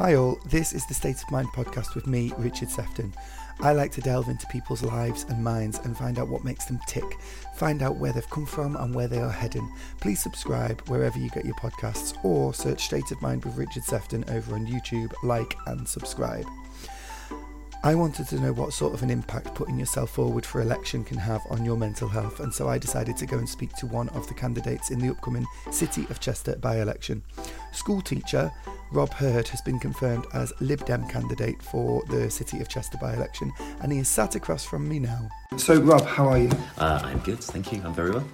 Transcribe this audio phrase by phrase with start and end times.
[0.00, 0.40] Hi, all.
[0.46, 3.12] This is the State of Mind podcast with me, Richard Sefton.
[3.60, 6.80] I like to delve into people's lives and minds and find out what makes them
[6.86, 7.04] tick,
[7.54, 9.70] find out where they've come from and where they are heading.
[10.00, 14.24] Please subscribe wherever you get your podcasts or search State of Mind with Richard Sefton
[14.30, 16.46] over on YouTube, like and subscribe.
[17.82, 21.16] I wanted to know what sort of an impact putting yourself forward for election can
[21.16, 24.10] have on your mental health, and so I decided to go and speak to one
[24.10, 27.22] of the candidates in the upcoming City of Chester by election.
[27.72, 28.52] School teacher
[28.92, 33.14] Rob Herd has been confirmed as Lib Dem candidate for the City of Chester by
[33.14, 35.30] election, and he is sat across from me now.
[35.56, 36.50] So, Rob, how are you?
[36.76, 37.80] Uh, I'm good, thank you.
[37.82, 38.24] I'm very well.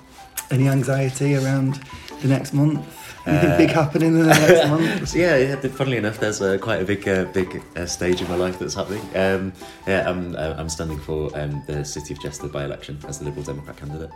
[0.51, 1.81] Any anxiety around
[2.23, 2.85] the next month?
[3.27, 5.15] Anything uh, big happening in the next month?
[5.17, 5.57] yeah, yeah.
[5.57, 8.75] Funnily enough, there's uh, quite a big, uh, big uh, stage in my life that's
[8.75, 9.03] happening.
[9.17, 9.53] Um,
[9.87, 13.43] yeah, I'm, uh, I'm standing for um, the City of Chester by-election as the Liberal
[13.45, 14.11] Democrat candidate.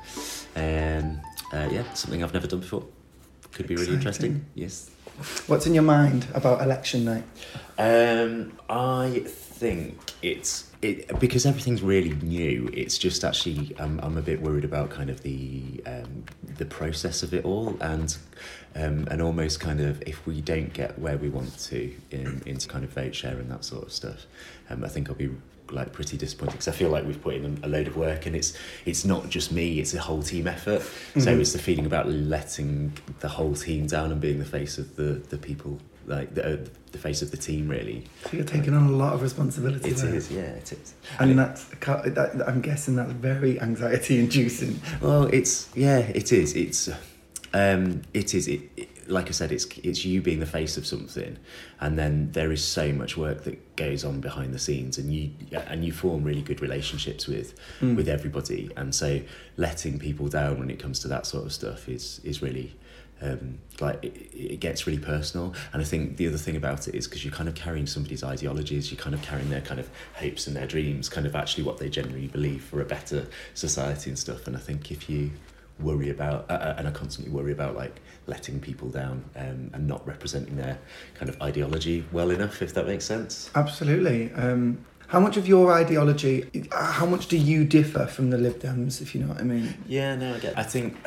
[0.55, 1.21] Um,
[1.53, 2.85] uh, yeah, something I've never done before.
[3.53, 4.47] Could be really interesting.
[4.55, 4.91] Yes.
[5.49, 7.25] What's in your mind about election night?
[7.79, 9.27] Um, I
[9.61, 14.65] think it's it, because everything's really new, it's just actually um, I'm a bit worried
[14.65, 16.25] about kind of the um,
[16.57, 18.17] the process of it all and
[18.75, 22.67] um, and almost kind of if we don't get where we want to in into
[22.69, 24.25] kind of vote share and that sort of stuff,
[24.71, 25.31] um, I think I'll be
[25.71, 28.35] like pretty disappointed because I feel like we've put in a load of work and
[28.35, 28.55] it's
[28.87, 30.81] it's not just me, it's a whole team effort.
[30.81, 31.21] Mm-hmm.
[31.21, 34.97] So it's the feeling about letting the whole team down and being the face of
[34.97, 36.57] the the people like the, uh,
[36.93, 38.05] the face of the team really.
[38.25, 39.91] So you're taking on a lot of responsibility.
[39.91, 40.15] It there.
[40.15, 40.95] is, yeah, it is.
[41.19, 44.81] And, and that's that, I'm guessing that's very anxiety inducing.
[45.01, 46.55] Well, it's yeah, it is.
[46.55, 46.89] It's
[47.53, 48.49] um, it is.
[48.49, 51.37] It, it, like I said, it's it's you being the face of something,
[51.81, 55.31] and then there is so much work that goes on behind the scenes, and you
[55.53, 57.97] and you form really good relationships with mm.
[57.97, 59.21] with everybody, and so
[59.57, 62.75] letting people down when it comes to that sort of stuff is is really
[63.23, 66.95] um, like it, it gets really personal and i think the other thing about it
[66.95, 69.91] is because you're kind of carrying somebody's ideologies you're kind of carrying their kind of
[70.15, 74.09] hopes and their dreams kind of actually what they generally believe for a better society
[74.09, 75.31] and stuff and i think if you
[75.83, 80.07] worry about uh, and i constantly worry about like letting people down um, and not
[80.07, 80.79] representing their
[81.15, 85.73] kind of ideology well enough if that makes sense absolutely um, how much of your
[85.73, 89.43] ideology, how much do you differ from the Lib Dems, if you know what I
[89.43, 89.75] mean?
[89.89, 90.57] Yeah, no, I get.
[90.57, 91.05] I think,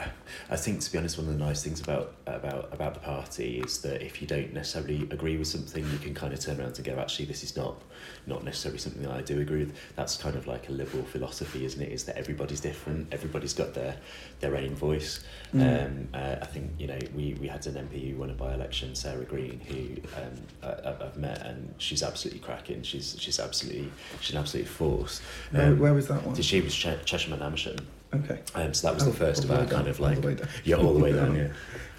[0.49, 3.61] I think to be honest, one of the nice things about about about the party
[3.61, 6.75] is that if you don't necessarily agree with something, you can kind of turn around
[6.75, 7.81] and go, actually, this is not
[8.25, 9.75] not necessarily something that I do agree with.
[9.95, 11.91] That's kind of like a liberal philosophy, isn't it?
[11.91, 13.97] Is that everybody's different, everybody's got their
[14.39, 15.23] their own voice.
[15.53, 15.85] Mm.
[15.85, 18.53] Um, uh, I think you know we we had an MP who won a by
[18.53, 22.83] election, Sarah Green, who um, I, I've met, and she's absolutely cracking.
[22.83, 25.21] She's she's absolutely she's an absolute force.
[25.53, 26.35] Um, where, where was that one?
[26.35, 27.77] Did she was Ch- Chesham and Amersham.
[28.13, 28.39] Okay.
[28.55, 30.23] Um, so that was oh, the first of our kind of like
[30.63, 31.35] yeah, all the way down.
[31.35, 31.47] Yeah.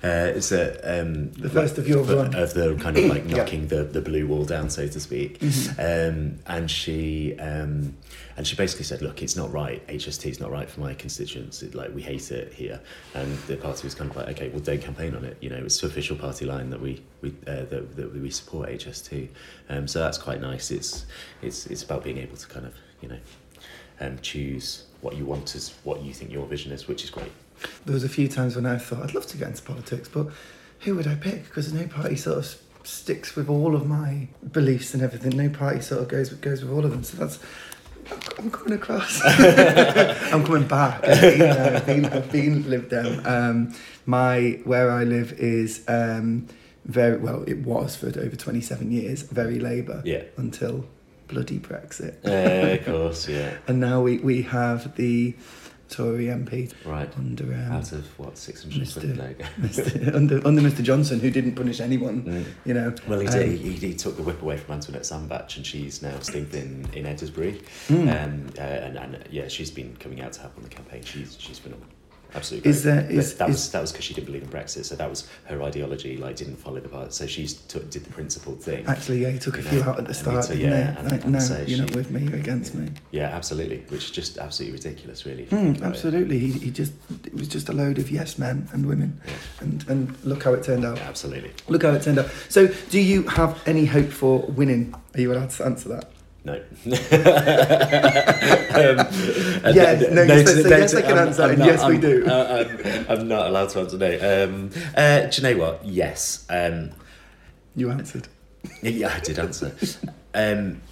[0.05, 2.35] Uh, it's a um, the first of your run.
[2.35, 3.69] of the kind of like knocking yeah.
[3.69, 5.39] the, the blue wall down, so to speak.
[5.39, 5.81] Mm-hmm.
[5.81, 7.97] Um, and she um,
[8.37, 9.87] and she basically said, "Look, it's not right.
[9.87, 11.63] HS2 is not right for my constituents.
[11.63, 12.81] It, like we hate it here."
[13.15, 15.39] And the party was kind of like, "Okay, well, don't campaign on it.
[15.41, 18.69] You know, it's the official party line that we we uh, that, that we support
[18.69, 19.29] HS2.
[19.71, 20.71] Um, so that's quite nice.
[20.71, 21.07] It's
[21.41, 23.19] it's it's about being able to kind of you know
[24.01, 27.33] um, choose what you want is what you think your vision is, which is great."
[27.85, 30.27] There was a few times when I thought I'd love to get into politics, but
[30.81, 31.45] who would I pick?
[31.45, 35.37] Because no party sort of sticks with all of my beliefs and everything.
[35.37, 37.05] No party sort of goes goes with all of them.
[37.05, 37.39] So that's
[38.39, 39.21] I'm coming across.
[39.25, 41.07] I'm coming back.
[41.07, 43.27] I've been, I've been, I've been lived down.
[43.27, 43.75] Um,
[44.07, 46.47] my where I live is um,
[46.85, 47.45] very well.
[47.47, 49.23] It was for over 27 years.
[49.23, 50.03] Very Labour.
[50.05, 50.25] Yeah.
[50.37, 50.87] Until
[51.29, 52.17] bloody Brexit.
[52.25, 53.57] Uh, of course, yeah.
[53.69, 55.35] and now we we have the
[55.89, 56.73] Tory MP.
[56.85, 57.11] Right.
[57.17, 60.15] Under um, out of what six hundred Mr.
[60.15, 60.83] Under under Mr.
[60.83, 62.23] Johnson, who didn't punish anyone.
[62.23, 62.45] Mm.
[62.65, 62.95] You know.
[63.07, 63.49] Well, he did.
[63.49, 66.89] Um, he, he, took the whip away from Antoinette Sandbach, and she's now staying in
[66.95, 67.63] in Eddisbury.
[67.89, 68.25] Mm.
[68.25, 71.05] Um, uh, and, and yeah, she's been coming out to help on the campaign.
[71.05, 71.91] She's she's phenomenal
[72.35, 72.71] absolutely.
[72.71, 74.95] Is there is, that is, was that was because she didn't believe in Brexit, so
[74.97, 76.17] that was her ideology.
[76.17, 78.87] Like didn't follow the part, so she did the principled thing.
[78.87, 80.47] Actually, yeah, he took a few out at the start.
[80.47, 82.91] To, yeah, and, like, and no, so you're she, not with me, you're against me.
[83.11, 85.47] Yeah, absolutely, which is just absolutely ridiculous, really.
[85.47, 86.93] Mm, absolutely, he, he just
[87.25, 89.33] it was just a load of yes men and women, yeah.
[89.61, 90.97] and and look how it turned out.
[90.97, 92.31] Yeah, absolutely, look how it turned out.
[92.49, 94.95] So, do you have any hope for winning?
[95.15, 96.11] Are you allowed to answer that?
[96.45, 96.53] No.
[96.57, 96.61] um,
[99.75, 102.27] yes, no, no, so, no, yes, I can answer, and yes, I'm, we do.
[102.27, 104.45] Uh, I'm, I'm, not allowed to answer no.
[104.45, 105.87] Um, uh, do you know what?
[105.87, 106.45] Yes.
[106.51, 106.91] Um,
[107.75, 108.29] you answered.
[108.83, 109.75] Yeah, I did answer.
[110.35, 110.83] um,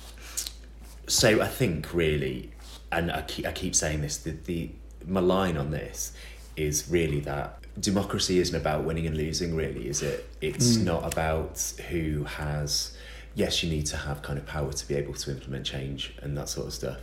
[1.06, 2.52] so I think really,
[2.90, 4.70] and I keep, I keep saying this, the, the
[5.06, 6.14] my line on this
[6.56, 9.54] is really that democracy isn't about winning and losing.
[9.54, 10.28] Really, is it?
[10.40, 10.84] It's mm.
[10.84, 11.58] not about
[11.90, 12.91] who has
[13.34, 16.36] yes, you need to have kind of power to be able to implement change and
[16.36, 17.00] that sort of stuff,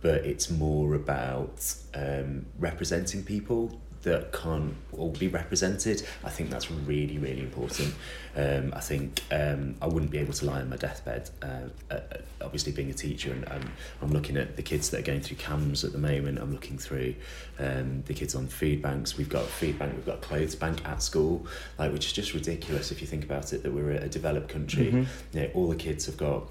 [0.00, 6.06] but it's more about um, representing people that can't all be represented.
[6.24, 7.94] I think that's really, really important.
[8.36, 11.30] Um, I think um, I wouldn't be able to lie on my deathbed.
[11.42, 12.00] Uh, uh,
[12.40, 13.72] obviously, being a teacher, and um,
[14.02, 16.38] I'm looking at the kids that are going through CAMHS at the moment.
[16.38, 17.14] I'm looking through
[17.58, 19.16] um, the kids on food banks.
[19.16, 19.94] We've got a food bank.
[19.94, 21.46] We've got a clothes bank at school,
[21.78, 23.62] like which is just ridiculous if you think about it.
[23.62, 24.86] That we're a developed country.
[24.86, 25.36] Mm-hmm.
[25.36, 26.48] You know, all the kids have got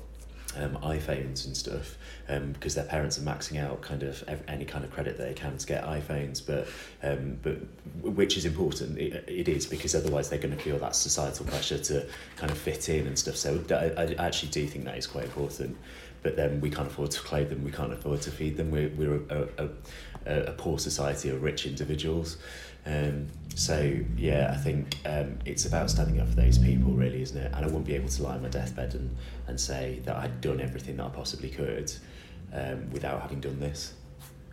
[0.57, 1.97] um, iPhones and stuff
[2.29, 5.57] um, because their parents are maxing out kind of any kind of credit they can
[5.57, 6.67] to get iPhones, but
[7.03, 7.57] um, but
[8.01, 8.97] which is important.
[8.97, 12.05] It, it is because otherwise they're going to feel that societal pressure to
[12.35, 13.35] kind of fit in and stuff.
[13.35, 15.77] So I, I actually do think that is quite important.
[16.23, 17.63] But then we can't afford to clothe them.
[17.63, 18.71] We can't afford to feed them.
[18.71, 19.69] We're we're a,
[20.25, 22.37] a, a, poor society of rich individuals.
[22.85, 27.37] Um, so yeah, I think um, it's about standing up for those people, really, isn't
[27.37, 27.51] it?
[27.53, 29.15] And I wouldn't be able to lie on my deathbed and,
[29.47, 31.91] and say that I'd done everything that I possibly could
[32.53, 33.93] um, without having done this.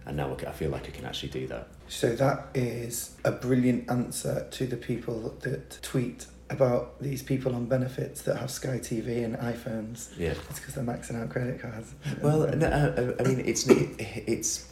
[0.06, 1.69] And now I feel like I can actually do that.
[1.88, 7.67] So that is a brilliant answer to the people that tweet about these people on
[7.67, 10.17] benefits that have Sky TV and iPhones.
[10.19, 11.94] Yeah, it's because they're maxing out credit cards.
[12.23, 14.69] Well, no, I mean, it's it's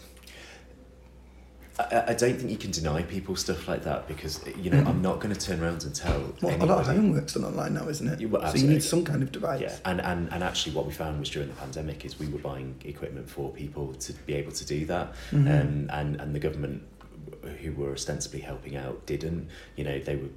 [1.79, 4.87] I, I don't think you can deny people stuff like that because you know mm.
[4.87, 6.21] I'm not going to turn around and tell.
[6.43, 6.61] Well, anybody.
[6.61, 8.21] a lot of homework's done online now, isn't it?
[8.21, 9.61] You, well, so you need some kind of device.
[9.61, 12.39] Yeah, and, and and actually, what we found was during the pandemic is we were
[12.39, 15.49] buying equipment for people to be able to do that, mm-hmm.
[15.49, 16.83] um, and and the government
[17.61, 19.49] who were ostensibly helping out didn't.
[19.77, 20.29] You know, they were.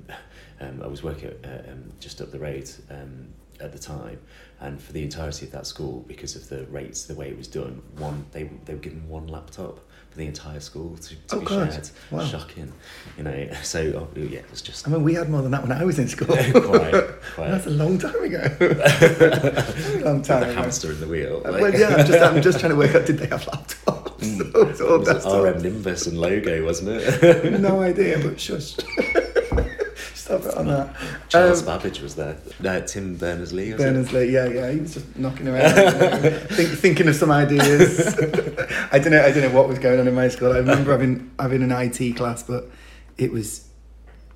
[0.60, 3.28] Um, I was working uh, um, just up the road um,
[3.60, 4.20] at the time,
[4.60, 7.48] and for the entirety of that school, because of the rates, the way it was
[7.48, 9.80] done, one they they were given one laptop
[10.16, 11.74] for the entire school to, to oh, be God.
[11.74, 11.90] shared.
[12.10, 12.24] Wow.
[12.24, 12.72] Shocking,
[13.18, 13.50] you know.
[13.64, 14.88] So oh, yeah, it was just.
[14.88, 16.28] I mean, we had more than that when I was in school.
[16.38, 16.92] quite, quite.
[17.38, 18.42] That's a long time ago.
[18.60, 20.42] a long time.
[20.42, 20.54] The ago.
[20.54, 21.42] hamster in the wheel.
[21.46, 23.06] Uh, well, yeah, I'm just, I'm just trying to work out.
[23.06, 24.20] Did they have laptops?
[24.20, 24.78] Mm.
[24.78, 27.60] so it was RM Nimbus and logo, wasn't it?
[27.60, 28.78] no idea, but shush.
[30.26, 30.96] Stop it on that.
[31.30, 32.36] Charles um, Babbage was there.
[32.60, 33.74] No, Tim Berners Lee.
[33.74, 34.72] Berners Lee, yeah, yeah.
[34.72, 35.72] He was just knocking around,
[36.50, 38.08] think, thinking of some ideas.
[38.92, 39.24] I don't know.
[39.24, 40.52] I don't know what was going on in my school.
[40.52, 42.72] I remember having having an IT class, but
[43.20, 43.70] it was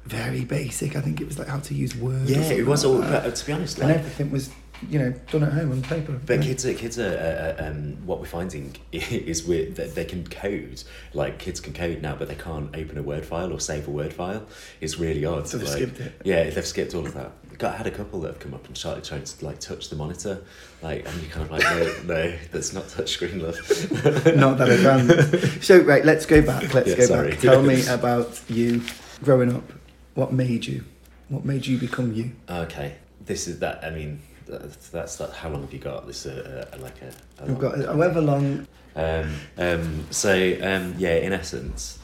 [0.06, 0.96] very basic.
[0.96, 2.30] I think it was like how to use Word.
[2.30, 3.02] Yeah, it was all.
[3.02, 4.52] But, to be honest, like, and everything was
[4.88, 6.20] you know done at home on paper.
[6.26, 10.26] But kids, are, kids are uh, um, what we're finding is we that they can
[10.28, 10.84] code.
[11.14, 13.92] Like kids can code now, but they can't open a Word file or save a
[13.92, 14.46] Word file.
[14.80, 15.48] It's really odd.
[15.48, 16.22] So they've like, skipped it.
[16.24, 17.32] Yeah, they've skipped all of that.
[17.58, 19.96] Got had a couple that have come up and started trying to like touch the
[19.98, 20.42] monitor,
[20.82, 23.56] like and you're kind of like no, no, that's not touch screen love.
[24.36, 25.64] not that advanced.
[25.64, 26.74] So right, let's go back.
[26.74, 27.32] Let's yeah, go sorry.
[27.32, 27.40] back.
[27.40, 28.82] Tell me about you
[29.22, 29.74] growing up.
[30.14, 30.86] What made you?
[31.28, 32.32] What made you become you?
[32.50, 32.96] Okay,
[33.26, 33.84] this is that.
[33.84, 35.32] I mean, that's that.
[35.32, 36.08] How long have you got?
[36.08, 37.44] This uh, uh, like a.
[37.44, 38.68] a We've got however long.
[38.96, 42.00] Um, um, so um, yeah, in essence,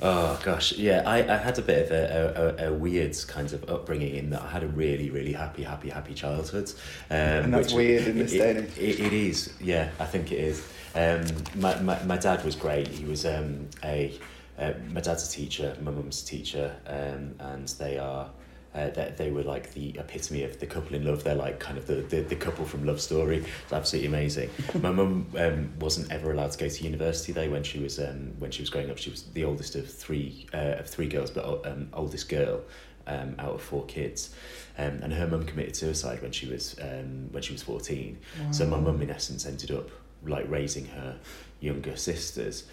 [0.00, 3.68] oh gosh, yeah, I, I had a bit of a, a, a weird kind of
[3.68, 6.70] upbringing in that I had a really really happy happy happy childhood.
[7.10, 8.78] Um, and that's weird in this day and age.
[8.78, 10.66] It, it is, yeah, I think it is.
[10.94, 11.24] Um,
[11.56, 12.88] my, my my dad was great.
[12.88, 14.12] He was um a
[14.58, 18.28] uh, my dad's a teacher, my mum's a teacher, um, and they are
[18.74, 21.24] uh, that they were like the epitome of the couple in love.
[21.24, 23.38] They're like kind of the, the, the couple from Love Story.
[23.64, 24.50] It's absolutely amazing.
[24.80, 28.32] My mum um, wasn't ever allowed to go to university though when she was um,
[28.38, 28.98] when she was growing up.
[28.98, 32.62] She was the oldest of three uh, of three girls, but um, oldest girl
[33.06, 34.34] um, out of four kids.
[34.78, 38.18] Um, and her mum committed suicide when she was um, when she was fourteen.
[38.40, 38.52] Wow.
[38.52, 39.90] So my mum in essence ended up
[40.24, 41.18] like raising her
[41.60, 42.64] younger sisters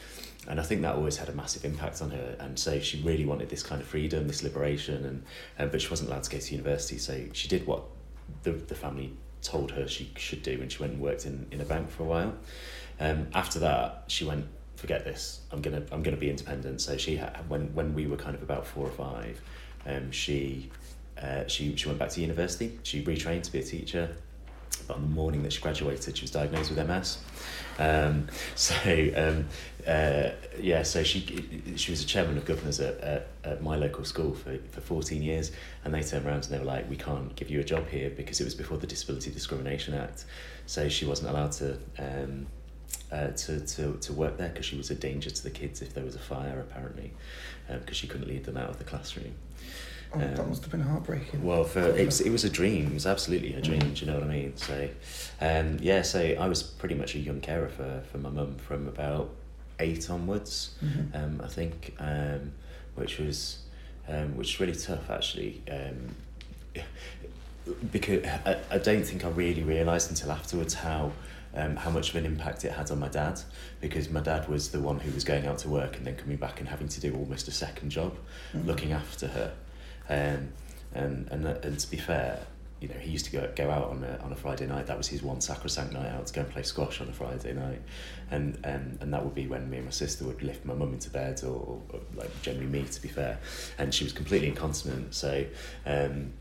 [0.49, 2.35] and I think that always had a massive impact on her.
[2.39, 5.23] And so she really wanted this kind of freedom, this liberation, and
[5.59, 6.97] um, but she wasn't allowed to go to university.
[6.97, 7.83] So she did what
[8.43, 9.13] the the family
[9.43, 12.03] told her she should do, and she went and worked in, in a bank for
[12.03, 12.33] a while.
[12.99, 15.41] Um, after that, she went, forget this.
[15.51, 16.81] I'm gonna I'm gonna be independent.
[16.81, 19.39] So she when when we were kind of about four or five,
[19.85, 20.71] um, she.
[21.21, 22.79] Uh, she, she went back to university.
[22.83, 24.15] She retrained to be a teacher.
[24.89, 27.19] But on the morning that she graduated, she was diagnosed with MS.
[27.77, 28.75] Um, so
[29.15, 29.45] um,
[29.87, 34.03] uh, yeah, so she she was a chairman of governors at, at, at, my local
[34.03, 35.51] school for, for 14 years,
[35.85, 38.09] and they turned around and they were like, "We can't give you a job here
[38.09, 40.25] because it was before the Disability Discrimination Act."
[40.65, 42.47] So she wasn't allowed to um,
[43.11, 45.93] uh, to, to to work there because she was a danger to the kids if
[45.93, 47.13] there was a fire, apparently,
[47.67, 49.35] because um, she couldn't lead them out of the classroom.
[50.13, 51.43] Oh, um, that must have been heartbreaking.
[51.43, 52.87] Well, for it, it was a dream.
[52.87, 53.81] It was absolutely a dream.
[53.81, 53.95] Mm.
[53.95, 54.57] Do you know what I mean?
[54.57, 54.89] So,
[55.41, 56.01] um, yeah.
[56.01, 59.29] So I was pretty much a young carer for for my mum from about
[59.79, 60.75] eight onwards.
[60.83, 61.15] Mm-hmm.
[61.15, 62.51] Um, I think, um,
[62.95, 63.59] which was
[64.07, 65.61] um, which was really tough actually.
[65.69, 66.15] Um,
[67.91, 71.11] because I, I don't think I really realised until afterwards how
[71.55, 73.39] um, how much of an impact it had on my dad
[73.81, 76.37] because my dad was the one who was going out to work and then coming
[76.37, 78.15] back and having to do almost a second job
[78.55, 78.65] Mm.
[78.65, 79.51] looking after her
[80.09, 80.49] um,
[80.93, 82.39] and, and and to be fair
[82.81, 84.87] you know he used to go go out on a, on a Friday night.
[84.87, 87.53] That was his one sacrosanct night out to go and play squash on a Friday
[87.53, 87.81] night.
[88.31, 90.93] And um, and that would be when me and my sister would lift my mum
[90.93, 93.39] into bed or, or, or like generally me to be fair.
[93.77, 95.13] And she was completely incontinent.
[95.13, 95.45] So
[95.85, 96.33] um,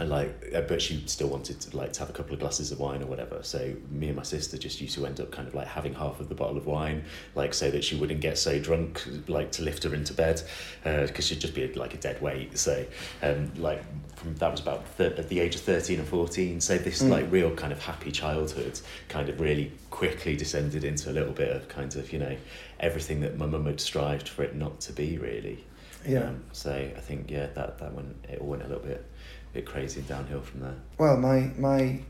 [0.00, 2.72] and like uh, but she still wanted to like to have a couple of glasses
[2.72, 3.40] of wine or whatever.
[3.42, 6.20] So me and my sister just used to end up kind of like having half
[6.20, 9.62] of the bottle of wine like so that she wouldn't get so drunk like to
[9.62, 10.40] lift her into bed
[10.84, 12.56] because she'd just be like a dead weight.
[12.58, 12.84] So
[13.22, 13.82] um like
[14.16, 17.10] from that was about thir- at the age of 13 and 14 so this Mm.
[17.10, 21.54] like real kind of happy childhood kind of really quickly descended into a little bit
[21.54, 22.36] of kind of you know
[22.80, 25.64] everything that my mum had strived for it not to be really.
[26.06, 26.28] Yeah.
[26.28, 29.04] um, so I think yeah that that went it all went a little bit
[29.52, 32.00] bit crazy downhill from there Well, my my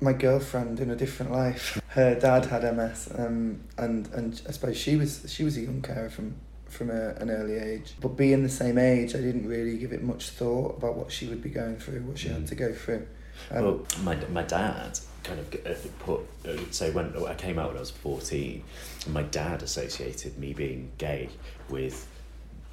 [0.00, 4.76] my girlfriend in a different life, her dad had MS, um, and and I suppose
[4.76, 6.34] she was she was a young carer from
[6.66, 7.94] from a, an early age.
[8.00, 11.26] But being the same age, I didn't really give it much thought about what she
[11.28, 12.48] would be going through, what she had Mm.
[12.48, 13.06] to go through.
[13.50, 17.68] Um, well, my my dad kind of uh, put uh, so when I came out
[17.68, 18.64] when I was fourteen,
[19.08, 21.28] my dad associated me being gay
[21.70, 22.06] with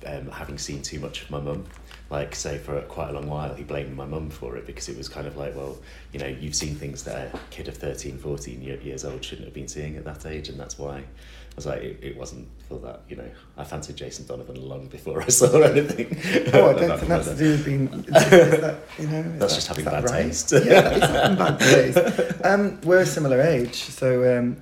[0.05, 1.65] um, having seen too much of my mum.
[2.11, 4.97] Like, say for quite a long while, he blamed my mum for it because it
[4.97, 5.77] was kind of like, well,
[6.11, 9.45] you know, you've seen things that a kid of 13, 14 year, years old shouldn't
[9.47, 10.97] have been seeing at that age, and that's why.
[10.97, 13.29] I was like, it, it wasn't for that, you know.
[13.57, 16.17] I fancied Jason Donovan long before I saw anything.
[16.53, 17.87] oh, I don't think that's to do with being.
[17.87, 20.23] That, you know, That's that- just having that bad right?
[20.23, 20.51] taste.
[20.51, 22.45] yeah, it's having bad taste.
[22.45, 24.57] Um, we're a similar age, so um,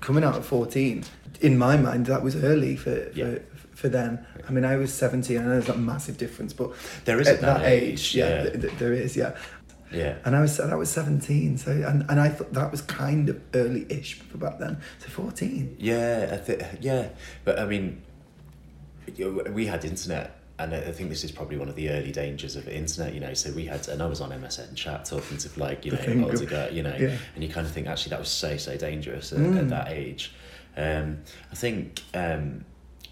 [0.00, 1.04] coming out at fourteen,
[1.40, 3.34] in my mind, that was early for for, Yeah.
[3.34, 3.40] for
[3.88, 4.18] them.
[4.48, 5.38] I mean, I was seventeen.
[5.38, 6.72] I know there's a massive difference, but
[7.04, 8.42] There is at at that, that age, age, yeah, yeah.
[8.50, 9.36] th- th- there is, yeah.
[9.92, 10.16] Yeah.
[10.24, 13.40] And I was that was seventeen, so and, and I thought that was kind of
[13.54, 14.78] early-ish for back then.
[14.98, 15.76] So fourteen.
[15.78, 17.08] Yeah, I th- yeah,
[17.44, 18.02] but I mean,
[19.52, 22.56] we had internet, and I I think this is probably one of the early dangers
[22.56, 23.14] of internet.
[23.14, 25.92] You know, so we had, and I was on MSN chat talking to like you
[25.92, 27.16] know older guy, you know, yeah.
[27.34, 29.58] and you kind of think actually that was so so dangerous at, Mm.
[29.58, 30.32] at that age.
[30.76, 31.18] Um,
[31.52, 32.02] I think.
[32.14, 32.64] Um,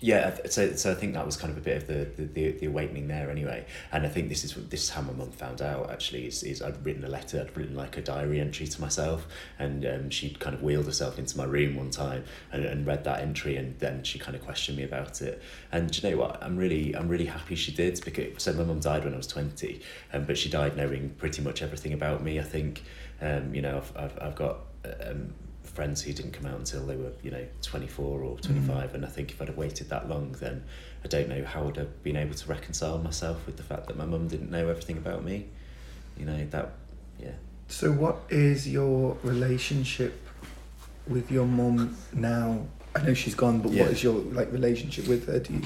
[0.02, 2.66] yeah, so so I think that was kind of a bit of the, the, the,
[2.66, 5.90] awakening there anyway, and I think this is this is how my mum found out
[5.90, 9.28] actually is, is I'd written a letter, I'd written like a diary entry to myself,
[9.60, 13.04] and um, she'd kind of wheeled herself into my room one time and, and read
[13.04, 15.40] that entry, and then she kind of questioned me about it,
[15.70, 18.80] and you know what I'm really I'm really happy she did because so my mum
[18.80, 19.82] died when I was twenty,
[20.12, 22.40] um, but she died knowing pretty much everything about me.
[22.40, 22.82] I think,
[23.20, 24.58] um, you know, I've I've, I've got.
[25.06, 25.32] Um,
[25.74, 28.42] friends who didn't come out until they were you know 24 or mm.
[28.42, 30.64] 25 and I think if I'd have waited that long then
[31.04, 33.96] I don't know how I'd have been able to reconcile myself with the fact that
[33.96, 35.46] my mum didn't know everything about me
[36.18, 36.72] you know that
[37.18, 37.32] yeah
[37.68, 40.12] So, what is your relationship
[41.06, 42.66] with your mum now?
[42.94, 43.84] I know she's gone, but Yeah.
[43.84, 45.38] what is your like relationship with her?
[45.40, 45.62] Do you?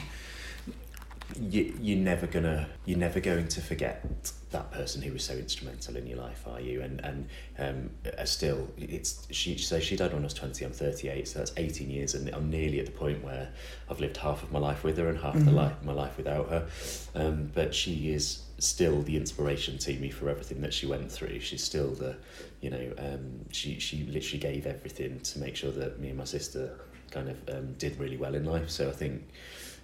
[1.50, 4.04] you, you're never gonna you're never going to forget
[4.50, 6.80] that person who was so instrumental in your life are you?
[6.80, 10.72] And and um uh, still it's she so she died when I was 20 I'm
[10.72, 13.50] 38 so that's 18 years and I'm nearly at the point where
[13.90, 15.54] I've lived half of my life with her and half the Mhm.
[15.54, 16.66] life my life without her.
[17.14, 21.40] Um but she is still the inspiration to me for everything that she went through.
[21.40, 22.16] She's still the
[22.60, 26.24] you know um she she literally gave everything to make sure that me and my
[26.24, 26.78] sister
[27.10, 28.70] kind of um, did really well in life.
[28.70, 29.22] So I think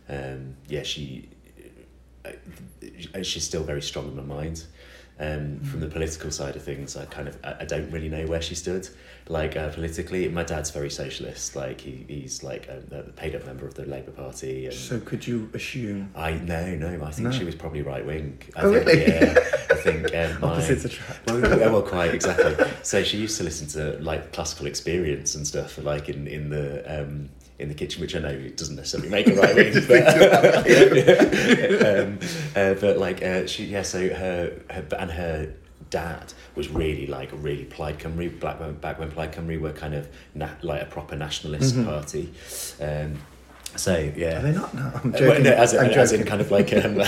[0.08, 1.28] um, yeah, she
[3.22, 4.64] she's still very strong in my mind.
[5.20, 8.26] Um, From the political side of things, I kind of I, I don't really know
[8.26, 8.88] where she stood.
[9.28, 11.54] Like uh, politically, my dad's very socialist.
[11.54, 15.24] Like he, he's like a, a paid up member of the Labour Party, So, could
[15.24, 17.30] you assume I no no I think No.
[17.30, 18.38] she was probably right wing.
[18.56, 19.02] I Oh, think, really?
[19.02, 19.34] Yeah,
[19.70, 21.26] I think um, my, opposites attract?
[21.30, 21.40] well,
[21.72, 22.56] well, quite exactly.
[22.82, 26.82] So she used to listen to like classical experience and stuff, like in in the
[27.02, 30.06] um, in the kitchen, which I know doesn't necessarily make a right wing, but
[31.86, 32.18] um,
[32.56, 33.82] uh, but like uh, she yeah.
[33.82, 35.52] So her her and her
[35.90, 39.94] dad was really like really Plaid Cymru back when back when Plaid Cymru were kind
[39.94, 41.84] of na- like a proper nationalist Mhm.
[41.84, 42.32] party.
[42.80, 43.18] Um,
[43.76, 44.38] so yeah.
[44.38, 44.92] Are they not now?
[45.02, 47.00] I'm Uh, well, no, as, in, as in kind of like um,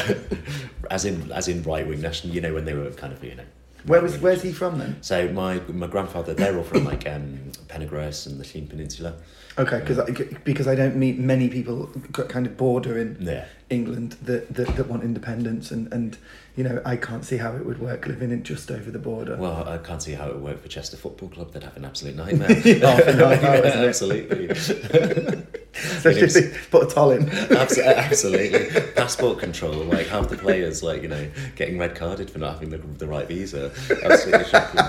[0.90, 2.34] as in as in right wing national.
[2.34, 3.44] You know when they were kind of you know.
[3.86, 4.96] Where was where's he from then?
[5.02, 9.14] so my my grandfather, they're all from like um, Pendergrass and the Llyn Peninsula.
[9.56, 10.11] Okay, because I,
[10.44, 13.44] because I don't meet many people kind of border in Yeah.
[13.70, 16.18] England that, that, that want independence and, and
[16.56, 19.37] you know I can't see how it would work living in just over the border.
[19.37, 21.52] Well, I can't see how it would work for Chester Football Club.
[21.52, 22.49] They'd have an absolute nightmare.
[22.49, 24.49] Half and half out, absolutely.
[25.75, 27.28] Especially if they put a toll in.
[27.56, 28.80] Abs- uh, absolutely.
[28.92, 32.70] Passport control, like half the players, like, you know, getting red carded for not having
[32.70, 33.73] the, the right visa.
[34.02, 34.80] Absolutely shocking.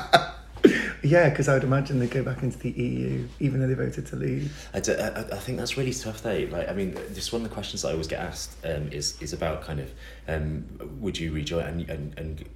[1.06, 4.08] Yeah, because I would imagine they go back into the EU even though they voted
[4.08, 4.68] to leave.
[4.74, 6.48] I, do- I, I think that's really tough though.
[6.50, 9.22] Like, I mean, just one of the questions that I always get asked um, is
[9.22, 9.92] is about kind of,
[10.28, 10.66] um,
[11.00, 11.64] would you rejoin?
[11.64, 12.50] And and, and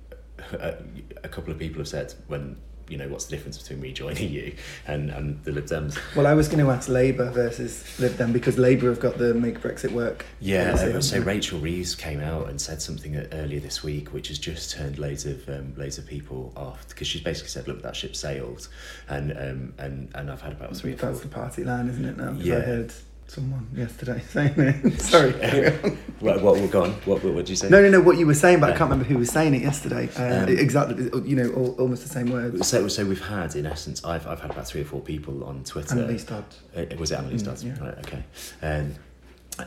[0.53, 0.77] a,
[1.23, 2.57] a couple of people have said when
[2.89, 4.55] you know what's the difference between me joining you
[4.87, 5.97] and and the Lib Dems.
[6.15, 9.33] Well, I was going to ask Labour versus Lib Dem because Labour have got the
[9.33, 10.25] Make Brexit Work.
[10.39, 11.19] Yeah, uh, so?
[11.19, 14.97] Rachel Reeves came out and said something uh, earlier this week, which has just turned
[14.99, 18.67] loads of um, loads of people off because she's basically said, "Look, that ship sailed,"
[19.07, 21.09] and um, and and I've had about three or four.
[21.09, 22.31] That's the party line, isn't it now?
[22.37, 22.83] Yeah.
[23.29, 24.99] Someone yesterday saying it.
[25.01, 25.33] Sorry.
[26.19, 26.91] What, what, what, go on.
[27.05, 27.69] What, what, what did you say?
[27.69, 28.01] No, no, no.
[28.01, 30.09] What you were saying, but I can't remember who was saying it yesterday.
[30.17, 32.67] Uh, Um, exactly, you know, all, almost the same words.
[32.67, 35.63] So, so we've had, in essence, I've, I've had about three or four people on
[35.63, 35.95] Twitter.
[35.95, 36.43] Anneliese Dodd.
[36.75, 37.61] Uh, was it Anneliese Mm, Dodd?
[37.63, 37.79] yeah.
[37.85, 38.23] Right, okay.
[38.61, 38.95] Um,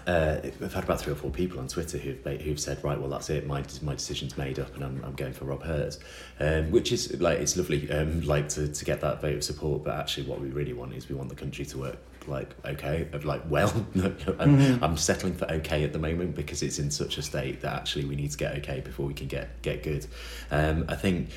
[0.07, 3.09] uh, we've had about three or four people on Twitter who've who've said, right, well,
[3.09, 3.47] that's it.
[3.47, 5.97] My my decision's made up, and I'm, I'm going for Rob Herd,
[6.39, 9.85] um, which is like it's lovely, um, like to, to get that vote of support.
[9.85, 11.97] But actually, what we really want is we want the country to work
[12.29, 13.71] like okay, of like well.
[13.95, 14.13] I'm,
[14.59, 14.79] Mhm.
[14.83, 18.05] I'm settling for okay at the moment because it's in such a state that actually
[18.05, 20.07] we need to get okay before we can get get good.
[20.51, 21.31] Um, I think,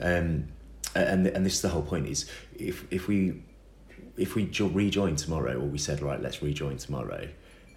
[0.00, 0.48] um,
[0.94, 3.42] and and this is the whole point is if if we
[4.16, 7.28] if we jo- rejoin tomorrow, or we said right, let's rejoin tomorrow,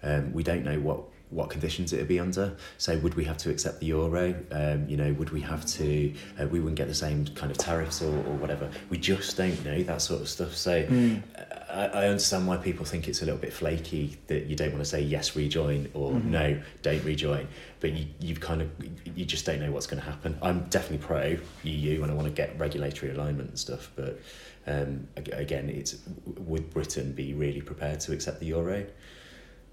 [0.02, 2.56] um, we don't know what what conditions it would be under.
[2.78, 4.34] So would we have to accept the euro?
[4.52, 6.14] Um, you know, would we have to?
[6.40, 8.70] Uh, we wouldn't get the same kind of tariffs or, or whatever.
[8.90, 10.54] We just don't know that sort of stuff.
[10.54, 11.22] So Mm.
[11.68, 14.82] I, I understand why people think it's a little bit flaky that you don't want
[14.84, 16.24] to say yes, rejoin or Mhm.
[16.26, 17.48] no, don't rejoin.
[17.80, 18.70] But you you've kind of
[19.16, 20.38] you just don't know what's going to happen.
[20.42, 24.20] I'm definitely pro EU and I want to get regulatory alignment and stuff, but.
[24.68, 28.84] Um, again, it's would Britain be really prepared to accept the euro?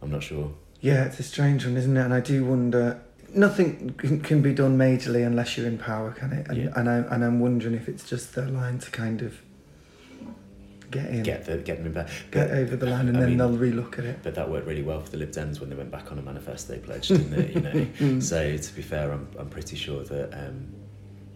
[0.04, 0.54] I'm not sure.
[0.84, 2.02] Yeah, it's a strange one, isn't it?
[2.02, 3.00] And I do wonder.
[3.34, 6.48] Nothing can, be done majorly unless you're in power, can it?
[6.50, 6.70] And Yeah.
[6.76, 9.42] and I and I'm wondering if it's just their line to kind of
[10.92, 12.10] get in, Get the get them in back.
[12.30, 14.20] get over the line, and I then mean, they'll relook at it.
[14.22, 16.22] But that worked really well for the Lib Dems when they went back on a
[16.22, 17.56] manifesto pledge, didn't it?
[17.56, 17.72] You know.
[17.72, 18.22] Mm.
[18.22, 20.68] so to be fair, I'm I'm pretty sure that um,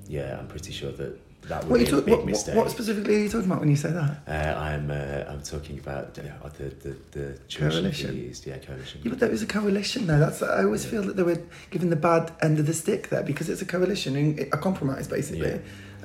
[0.07, 2.55] yeah, I'm pretty sure that that would What, you be talk, a big what, mistake.
[2.55, 4.17] what specifically are you talking about when you say that?
[4.27, 8.12] Uh, I'm uh, I'm talking about uh, the the the Coalition?
[8.15, 9.01] fees, yeah, coalition.
[9.03, 10.19] Yeah, but there was a coalition though.
[10.19, 13.23] That's I always feel that they were given the bad end of the stick there
[13.23, 15.49] because it's a coalition, and a compromise basically.
[15.49, 15.57] Yeah.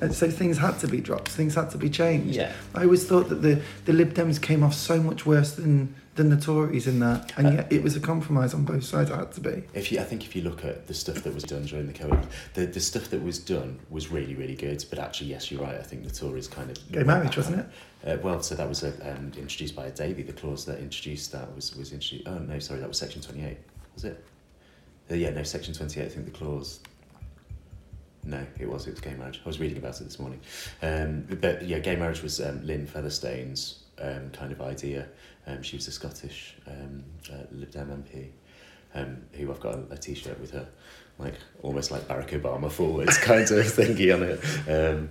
[0.03, 2.35] And so things had to be dropped, things had to be changed.
[2.35, 2.51] Yeah.
[2.75, 6.29] I always thought that the, the Lib Dems came off so much worse than, than
[6.29, 9.09] the Tories in that, and Uh, yet it was a compromise on both sides.
[9.09, 9.63] It had to be.
[9.73, 11.93] If you, I think if you look at the stuff that was done during the
[11.93, 14.83] COVID, the, the stuff that was done was really, really good.
[14.89, 15.75] But actually, yes, you're right.
[15.75, 17.65] I think the Tories kind of Gay marriage, wasn't it?
[18.05, 20.23] Uh, well, so that was uh, um, introduced by a Davey.
[20.23, 22.27] The clause that introduced that was was introduced.
[22.27, 23.59] Oh no, sorry, that was section twenty eight.
[23.95, 24.23] Was it?
[25.09, 26.07] Uh, yeah, no, section twenty eight.
[26.07, 26.81] I think the clause.
[28.23, 28.87] No, it was.
[28.87, 29.41] It was gay marriage.
[29.43, 30.39] I was reading about it this morning.
[30.81, 35.07] Um, but yeah, gay marriage was um, Lynne Featherstone's um, kind of idea.
[35.45, 38.29] Um, she was a Scottish um, uh, Lib Dem MP,
[38.95, 40.67] um, who I've got a, a T-shirt with her,
[41.19, 44.69] like almost like Barack Obama forwards kind of thingy on it.
[44.69, 45.09] Um,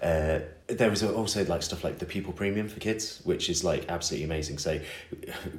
[0.00, 3.84] uh, there was also like stuff like the pupil premium for kids, which is like
[3.90, 4.56] absolutely amazing.
[4.56, 4.80] So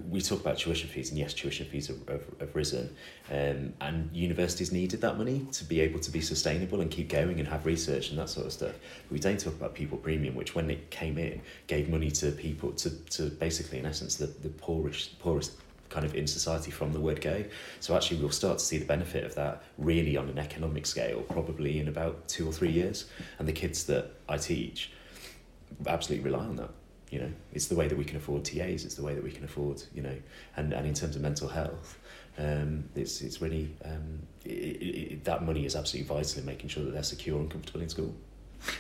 [0.10, 2.96] we talk about tuition fees, and yes, tuition fees have, have, have risen,
[3.30, 7.40] um, and universities needed that money to be able to be sustainable and keep going
[7.40, 8.74] and have research and that sort of stuff.
[9.04, 12.32] But we don't talk about pupil premium, which when it came in, gave money to
[12.32, 15.52] people to, to basically, in essence, the, the poorest poorest
[15.88, 17.46] kind of in society from the word go.
[17.80, 21.22] So actually, we'll start to see the benefit of that really on an economic scale,
[21.22, 23.06] probably in about two or three years.
[23.38, 24.92] And the kids that I teach
[25.88, 26.72] absolutely rely on that.
[27.10, 28.84] You know, it's the way that we can afford TAs.
[28.84, 30.16] It's the way that we can afford, you know,
[30.58, 32.00] and, and in terms of mental health,
[32.38, 36.84] um, it's it's really um, it, it, that money is absolutely vital in making sure
[36.84, 38.14] that they're secure and comfortable in school.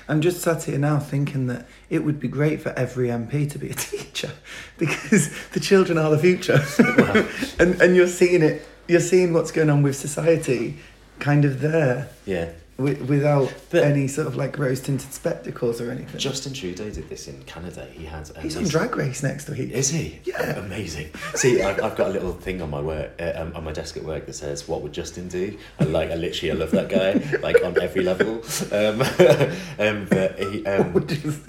[0.08, 3.60] I'm just sat here now thinking that it would be great for every MP to
[3.60, 4.32] be a teacher
[4.78, 6.66] because the children are the future.
[6.80, 7.28] Wow.
[7.60, 10.78] and and you're seeing it you're seeing what's going on with society
[11.20, 15.92] kind of there Yeah, wi- without But- any sort of like rose tinted spectacles or
[15.92, 16.18] anything.
[16.20, 17.88] Justin Trudeau did this in Canada.
[17.92, 19.72] He had um, He's on Drag Race next week.
[19.72, 20.20] Is he?
[20.26, 20.60] Yeah.
[20.60, 21.10] Amazing.
[21.36, 23.96] See, I've, I've got a little thing on my work, uh, um, on my desk
[23.98, 26.90] at work that says, "What would Justin do?" I like, I literally, I love that
[26.90, 28.42] guy, like on every level.
[28.72, 29.02] Um,
[29.80, 31.40] um, but he, um, What does-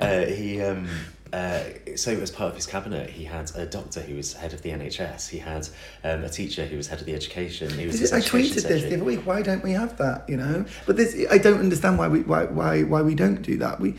[0.00, 0.88] uh, he, um,
[1.34, 4.62] uh, so as part of his cabinet, he had a doctor who was head of
[4.62, 5.28] the NHS.
[5.28, 5.68] He had
[6.04, 7.76] um, a teacher who was head of the education.
[7.76, 9.26] He was I tweeted this the other week.
[9.26, 10.28] Why don't we have that?
[10.28, 13.56] You know, but this I don't understand why we why why why we don't do
[13.58, 13.80] that.
[13.80, 13.96] We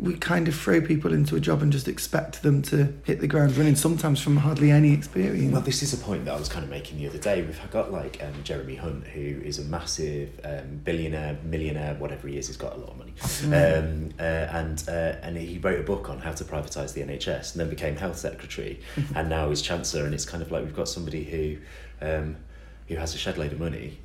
[0.00, 3.26] we kind of throw people into a job and just expect them to hit the
[3.26, 3.76] ground running.
[3.76, 5.52] Sometimes from hardly any experience.
[5.52, 7.42] Well, this is a point that I was kind of making the other day.
[7.42, 12.36] We've got like um, Jeremy Hunt, who is a massive um, billionaire, millionaire, whatever he
[12.36, 12.46] is.
[12.46, 13.14] He's got a lot of money,
[13.54, 17.52] um, uh, and uh, and he wrote a book on how to privatise the NHS,
[17.52, 18.80] and then became health secretary,
[19.14, 20.04] and now he's chancellor.
[20.04, 22.36] And it's kind of like we've got somebody who um,
[22.88, 23.98] who has a shed load of money,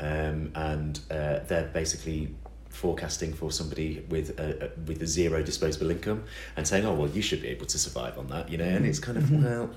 [0.00, 2.34] um, and uh, they're basically
[2.76, 6.24] forecasting for somebody with a, a with a zero disposable income
[6.56, 8.64] and saying, "Oh well, you should be able to survive on that," you know.
[8.64, 9.44] And it's kind of mm-hmm.
[9.44, 9.70] well,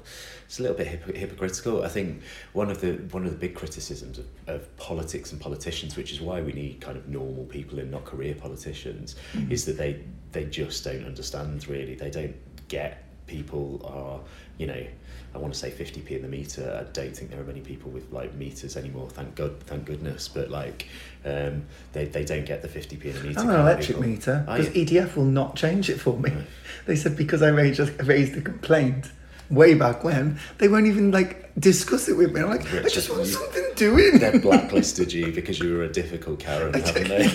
[0.45, 1.83] it's a little bit hypo- hypocritical.
[1.83, 2.21] I think
[2.53, 6.19] one of the one of the big criticisms of, of politics and politicians, which is
[6.19, 9.51] why we need kind of normal people and not career politicians, mm-hmm.
[9.51, 11.95] is that they they just don't understand really.
[11.95, 12.35] They don't
[12.67, 14.19] get people are
[14.57, 14.85] you know.
[15.33, 16.77] I want to say 50p in the meter.
[16.79, 19.09] I don't think there are many people with like meters anymore.
[19.09, 20.27] Thank God, thank goodness.
[20.27, 20.87] But like,
[21.23, 21.63] um,
[21.93, 23.39] they, they don't get the 50p in the meter.
[23.39, 24.01] I'm an electric people.
[24.03, 24.69] meter because?
[24.69, 26.31] EDF will not change it for me.
[26.31, 26.43] No.
[26.85, 29.11] They said because I raised raised a complaint
[29.49, 32.41] way back when, they won't even like discuss it with me.
[32.41, 34.19] I'm like, I just want you- something doing.
[34.19, 37.27] They've blacklisted you because you were a difficult Karen, haven't they?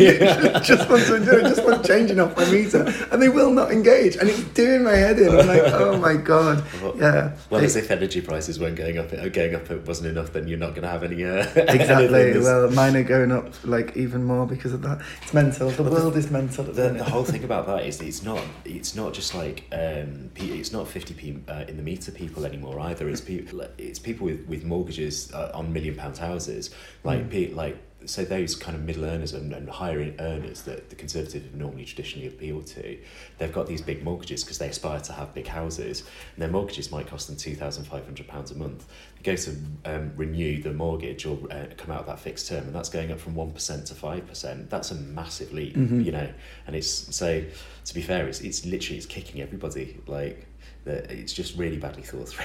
[0.62, 3.70] just want to do it, just want changing off my meter, and they will not
[3.72, 5.29] engage, and it's doing my head in.
[5.31, 7.37] I'm like, oh my god, Well- yeah.
[7.50, 10.33] Well, They- as if energy prices weren't going up, uh, going up it wasn't enough,
[10.33, 11.24] then you're not going to have any.
[11.24, 12.38] Uh, exactly.
[12.38, 15.00] Well, mine are going up like even more because of that.
[15.22, 15.70] It's mental.
[15.70, 16.64] The Well, the- world is mental.
[16.64, 20.72] The, the, whole thing about that is it's not it's not just like um it's
[20.72, 24.64] not 50p uh, in the meter people anymore either it's people it's people with, with
[24.64, 26.70] mortgages uh, on million pound houses
[27.05, 27.31] like Mm.
[27.31, 31.42] pe- like so those kind of middle earners and, and higher earners that the conservatives
[31.42, 32.98] have normally traditionally appealed to
[33.38, 36.03] they've got these big mortgages because they aspire to have big houses
[36.35, 40.61] and their mortgages might cost them 2500 pounds a month they go to um, renew
[40.62, 43.35] the mortgage or uh, come out of that fixed term and that's going up from
[43.35, 46.05] 1% to 5% that's a massive leap Mhm.
[46.05, 46.29] you know
[46.66, 47.42] and it's so
[47.87, 50.46] to be fair it's, it's literally it's kicking everybody like
[50.85, 52.44] that it's just really badly thought through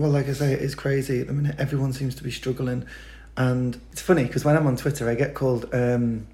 [0.00, 1.56] Well, like I say, it is crazy at the minute.
[1.58, 2.86] Everyone seems to be struggling,
[3.36, 6.26] and it's funny because when I'm on Twitter, I get called um,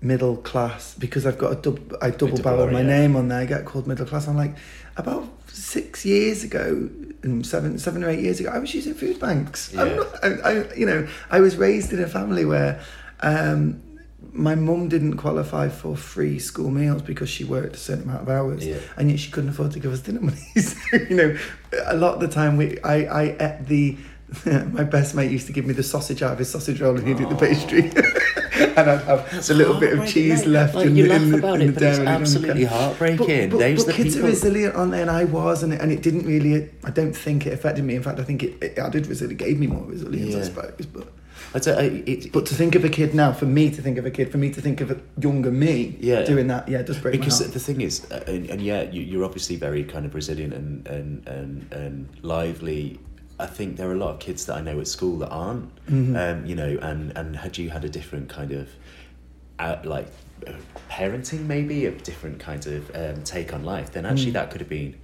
[0.00, 2.86] middle class because I've got a dub- I double barrel my yeah.
[2.88, 3.38] name on there.
[3.38, 4.26] I get called middle class.
[4.26, 4.56] I'm like,
[4.96, 6.90] about six years ago,
[7.42, 9.72] seven seven or eight years ago, I was using food banks.
[9.76, 9.94] I'm Yeah.
[9.94, 12.82] not, I, I, you know, I was raised in a family where.
[13.20, 13.82] Um,
[14.36, 18.28] my mum didn't qualify for free school meals because she worked a certain amount of
[18.28, 18.78] hours Yeah.
[18.96, 20.38] and yet she couldn't afford to give us dinner money.
[20.60, 20.76] so,
[21.08, 21.36] you know,
[21.86, 23.96] a lot of the time we, I, I ate the.
[24.72, 27.06] my best mate used to give me the sausage out of his sausage roll and
[27.06, 27.82] he'd eat the pastry,
[28.76, 30.48] and I'd have a little bit of cheese mate.
[30.48, 32.08] left like, in, you the- laugh in, the, about in it the but it's dairy.
[32.08, 35.00] I absolutely heartbreaking But, but, but the kids people are resilient, aren't they?
[35.00, 36.68] And I was, and it, and it didn't really.
[36.82, 37.94] I don't think it affected me.
[37.94, 39.40] In fact, I think it, it added resilience.
[39.40, 40.86] It gave me more resilience, I suppose.
[40.86, 41.06] But
[41.56, 43.96] I don't, I, it, but to think of a kid now, for me to think
[43.96, 46.22] of a kid, for me to think of a younger me Yeah.
[46.22, 49.00] doing that, yeah, it does break because the thing is uh, and, and yeah you,
[49.00, 53.00] you're obviously very kind of resilient and, and, and, and lively
[53.40, 55.70] I think there are a lot of kids that I know at school that aren't
[55.86, 56.14] Mhm.
[56.40, 58.68] um, you know and, and had you had a different kind of
[59.58, 60.08] uh, like
[60.46, 60.52] uh,
[60.90, 64.34] parenting maybe a different kind of um, take on life then actually Mm.
[64.34, 64.94] that could have been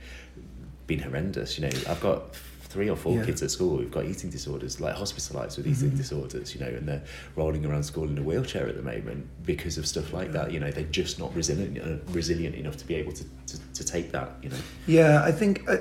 [0.86, 2.34] been horrendous you know I've got
[2.72, 3.24] three or four Yeah.
[3.26, 5.96] kids at school who've got eating disorders like hospitalized with eating Mhm.
[5.98, 7.02] disorders you know and they're
[7.36, 10.58] rolling around school in a wheelchair at the moment because of stuff like that you
[10.58, 14.10] know they're just not resilient uh, resilient enough to be able to, to, to take
[14.12, 14.56] that you know
[14.86, 15.62] Yeah, I think.
[15.68, 15.76] Uh,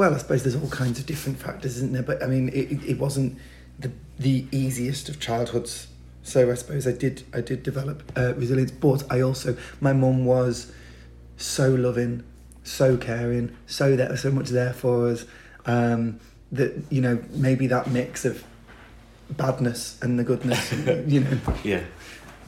[0.00, 2.02] well, I suppose there's all kinds of different factors, isn't there?
[2.02, 3.36] But I mean, it, it- it wasn't
[3.78, 5.88] the the easiest of childhoods.
[6.22, 10.24] So I suppose I did I did develop uh, resilience, but I also my mum
[10.24, 10.70] was
[11.36, 12.22] so loving,
[12.62, 15.24] so caring, so there so much there for us.
[15.68, 16.18] Um,
[16.50, 18.42] that you know maybe that mix of
[19.30, 20.72] badness and the goodness,
[21.06, 21.82] you know, yeah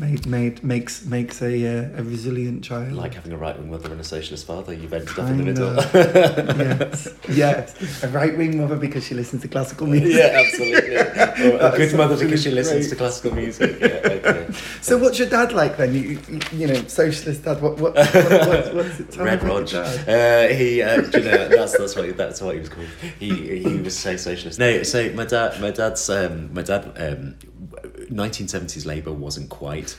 [0.00, 2.92] made made makes makes a uh, a resilient child.
[2.92, 5.44] like having a right wing mother and a socialist father you've ended up in the
[5.44, 8.02] middle yes, yes.
[8.02, 10.14] A right wing mother because she listens to classical music.
[10.14, 12.90] yeah absolutely a good mother because she listens great.
[12.90, 14.48] to classical music yeah okay
[14.82, 15.94] So what's your dad like then?
[15.94, 17.60] You, you, you know, socialist dad.
[17.60, 19.16] What what, what what's, what's it?
[19.16, 19.72] Red about Rog.
[19.72, 20.08] your dad.
[20.08, 22.86] Uh, he, uh, you know, that's that's what that's what he was called.
[23.18, 24.58] He he was so socialist.
[24.58, 27.36] No, so my dad, my dad's, um, my dad, um,
[28.10, 29.89] 1970s Labour wasn't quite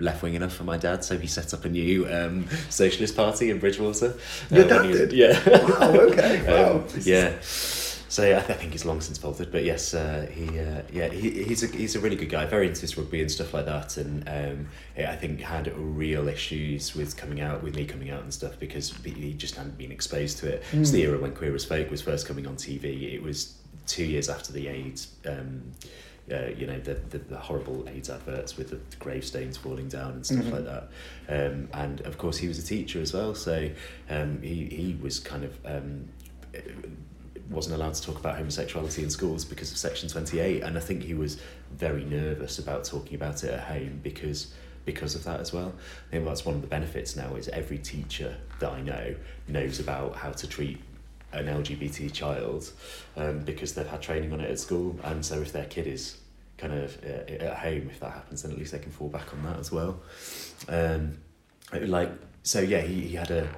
[0.00, 3.50] left wing enough for my dad, so he set up a new um, socialist party
[3.50, 4.14] in Bridgewater.
[4.50, 5.12] Your uh, dad was- did?
[5.12, 5.38] Yeah.
[5.48, 6.76] Wow, okay, wow.
[6.78, 7.34] Um, yeah.
[8.10, 11.44] So yeah, I think he's long since faltered, but yes, uh, he uh, yeah he,
[11.44, 13.96] he's a he's a really good guy, very into his rugby and stuff like that,
[13.98, 18.22] and um, yeah, I think had real issues with coming out with me coming out
[18.22, 20.64] and stuff because he just hadn't been exposed to it.
[20.72, 20.80] Mm.
[20.80, 23.12] It's the era when Queer as Folk was first coming on TV.
[23.14, 23.54] It was
[23.86, 25.12] two years after the AIDS.
[25.24, 25.62] Um,
[26.30, 30.26] uh, you know the, the the horrible AIDS adverts with the gravestones falling down and
[30.26, 30.52] stuff Mhm.
[30.52, 30.88] like that,
[31.28, 33.70] um, and of course he was a teacher as well, so
[34.08, 36.08] um, he he was kind of um,
[37.50, 41.02] wasn't allowed to talk about homosexuality in schools because of Section 28, and I think
[41.02, 41.40] he was
[41.72, 44.52] very nervous about talking about it at home because
[44.86, 45.74] because of that as well.
[46.08, 49.14] I think that's one of the benefits now is every teacher that I know
[49.46, 50.78] knows about how to treat
[51.32, 52.70] an LGBT child
[53.16, 56.18] um, because they've had training on it at school, and so if their kid is
[56.58, 59.32] kind of uh, at home, if that happens, then at least they can fall back
[59.32, 60.00] on that as well.
[60.68, 61.18] Um,
[61.72, 62.10] like
[62.42, 63.48] so, yeah, he, he had a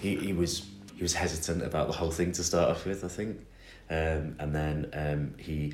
[0.00, 3.08] he, he was he was hesitant about the whole thing to start off with, I
[3.08, 3.46] think.
[3.90, 5.72] Um, and then um, he,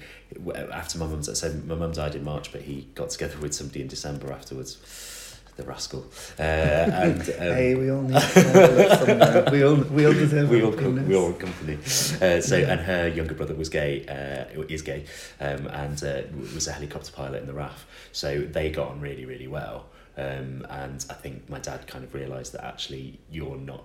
[0.72, 3.80] after my mum's, so my mum died in March, but he got together with somebody
[3.80, 5.23] in December afterwards.
[5.56, 6.04] The rascal.
[6.38, 9.52] Uh, and, um, hey, we all need.
[9.52, 11.76] We all we all deserve we all com- we all company.
[11.76, 15.04] Uh, so and her younger brother was gay, uh, is gay,
[15.40, 16.22] um, and uh,
[16.54, 17.86] was a helicopter pilot in the RAF.
[18.10, 19.86] So they got on really really well.
[20.16, 23.84] Um, and I think my dad kind of realised that actually you're not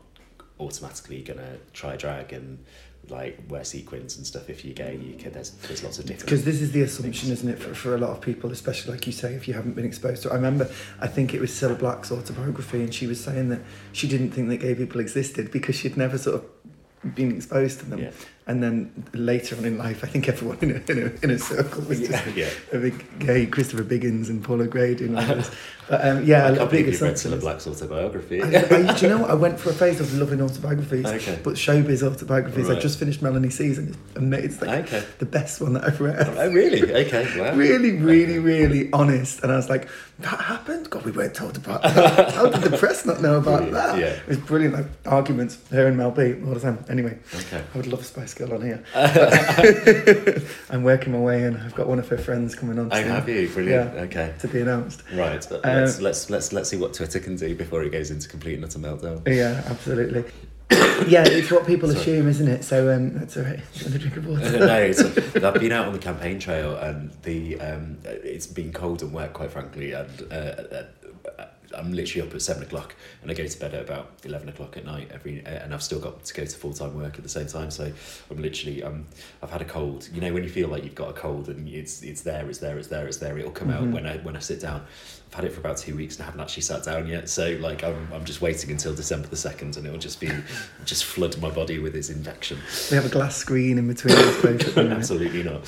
[0.59, 2.63] automatically gonna try drag and
[3.09, 4.95] like wear sequins and stuff if you're gay.
[4.95, 6.25] You can, there's there's lots of different.
[6.25, 9.05] Because this is the assumption, isn't it, for, for a lot of people, especially like
[9.07, 10.31] you say, if you haven't been exposed to it.
[10.31, 10.69] I remember,
[10.99, 14.49] I think it was Cilla Black's autobiography, and she was saying that she didn't think
[14.49, 17.99] that gay people existed because she'd never sort of been exposed to them.
[17.99, 18.11] Yeah.
[18.49, 21.37] And then later on in life, I think everyone in a, in a, in a
[21.37, 22.49] circle was just yeah, yeah.
[22.73, 25.51] a big gay Christopher Biggins and Paul O'Grady doing all this.
[25.87, 27.31] But um, yeah, I a can't big you read assumption.
[27.31, 28.41] Cilla is- Black's autobiography.
[28.41, 29.29] I, I, do you know what?
[29.29, 31.39] I went for a phase of loving autobiographies, Okay.
[31.43, 32.69] but showbiz autobiographies.
[32.71, 35.03] I just finished Melanie Season, and it's like okay.
[35.19, 36.27] the best one that I've read.
[36.27, 36.81] Oh really?
[37.05, 37.39] Okay.
[37.39, 37.53] Wow.
[37.55, 39.43] really, really, really honest.
[39.43, 39.87] And I was like,
[40.19, 40.89] that happened?
[40.89, 42.31] God, we weren't told about that.
[42.33, 43.99] How did the press not know about Brilliant, that?
[43.99, 44.05] yeah.
[44.07, 46.83] It was brilliant, like arguments, her and Mel B all the time.
[46.89, 47.63] Anyway, Okay.
[47.73, 48.81] I would love a Spice On here.
[50.69, 51.57] I'm working my way in.
[51.57, 53.49] I've got one of her friends coming on Oh, have you?
[53.49, 53.95] Brilliant.
[53.95, 54.33] Okay.
[54.39, 55.03] to be announced.
[55.13, 55.45] Right.
[55.51, 58.63] let's, let's let's let's see what Twitter can do before it goes into complete and
[58.63, 59.27] utter meltdown.
[59.27, 60.23] Yeah, absolutely.
[61.07, 61.99] yeah, it's what people Sorry.
[61.99, 62.63] assume, isn't it?
[62.63, 63.59] So um, that's all right.
[63.85, 64.59] A drink of water?
[64.59, 69.01] no, it's, I've been out on the campaign trail and the um, it's been cold
[69.01, 70.83] and wet, quite frankly, and uh, uh,
[71.77, 74.77] I'm literally up at seven o'clock and I go to bed at about eleven o'clock
[74.77, 77.29] at night every, and I've still got to go to full time work at the
[77.29, 77.71] same time.
[77.71, 77.91] So
[78.31, 79.05] I'm literally um,
[79.43, 80.07] I've had a cold.
[80.13, 82.59] You know when you feel like you've got a cold and it's it's there, it's
[82.59, 83.37] there, it's there, it's there.
[83.37, 83.91] It'll come out Mhm.
[83.93, 84.85] when I when I sit down.
[85.29, 87.29] I've had it for about two weeks and I haven't actually sat down yet.
[87.29, 90.31] So like I'm I'm just waiting until December the second and it'll just be
[90.85, 92.57] just flood my body with its infection.
[92.89, 94.97] We have a glass screen in between us both at the minute.
[94.97, 95.65] Absolutely not.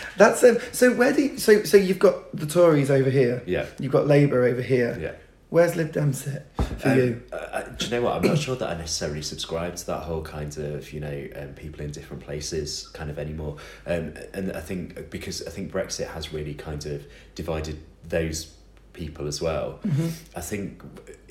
[0.16, 0.94] That's um, so.
[0.94, 3.42] Where do you, so so you've got the Tories over here.
[3.46, 3.66] Yeah.
[3.80, 4.96] You've got Labour over here.
[5.00, 5.12] Yeah.
[5.50, 6.46] Where's Lib Dem sit
[6.78, 7.22] for Um, you?
[7.32, 8.16] uh, uh, do you know what?
[8.16, 11.48] I'm not sure that I necessarily subscribe to that whole kind of you know um,
[11.54, 13.56] people in different places kind of anymore.
[13.86, 18.54] Um, and I think because I think Brexit has really kind of divided those
[18.92, 19.80] people as well.
[19.84, 20.12] Mhm.
[20.36, 20.82] I think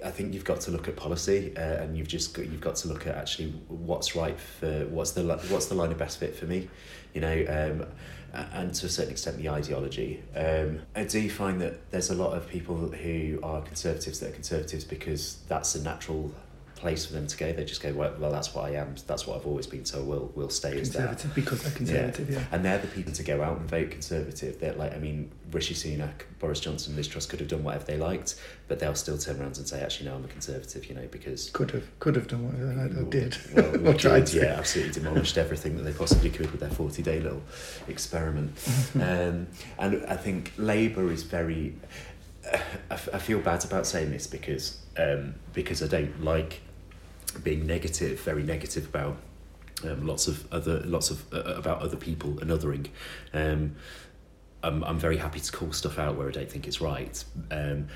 [0.04, 2.76] I think you've got to look at policy, uh, and you've just got, you've got
[2.78, 6.36] to look at actually what's right for what's the what's the line of best fit
[6.36, 6.68] for me,
[7.14, 7.88] you know, um,
[8.34, 10.22] and to a certain extent the ideology.
[10.36, 14.34] Um, I do find that there's a lot of people who are conservatives that are
[14.34, 16.34] conservatives because that's a natural
[16.80, 17.52] place for them to go.
[17.52, 18.96] They just go, well, well that's what I am.
[19.06, 19.86] That's what I've always been.
[19.86, 22.30] So we'll we'll stay as that Conservative because they're conservative.
[22.30, 22.44] Yeah.
[22.52, 24.60] and they're the people to go out and vote Conservative.
[24.60, 27.98] They're like, I mean, Rishi Sunak, Boris Johnson, Liz Truss could have done whatever they
[27.98, 31.08] liked, but they'll still turn around and say, actually, no, I'm a Conservative, you know,
[31.12, 31.50] because.
[31.52, 33.38] Could have could have done what they did.
[33.54, 37.04] Well, we tried did, yeah, absolutely demolished everything that they possibly could with their 40
[37.04, 37.44] day little
[37.88, 38.52] experiment.
[38.96, 41.76] um, and I think Labour is very.
[42.90, 46.62] I, f- I feel bad about saying this because um, because I don't like
[47.32, 49.18] being negative, very negative about
[49.84, 52.88] um, lots of other lots of uh, about other people and othering.
[53.34, 53.76] Um,
[54.64, 57.24] I'm I'm very happy to call stuff out where I don't think it's right.
[57.52, 57.88] Um,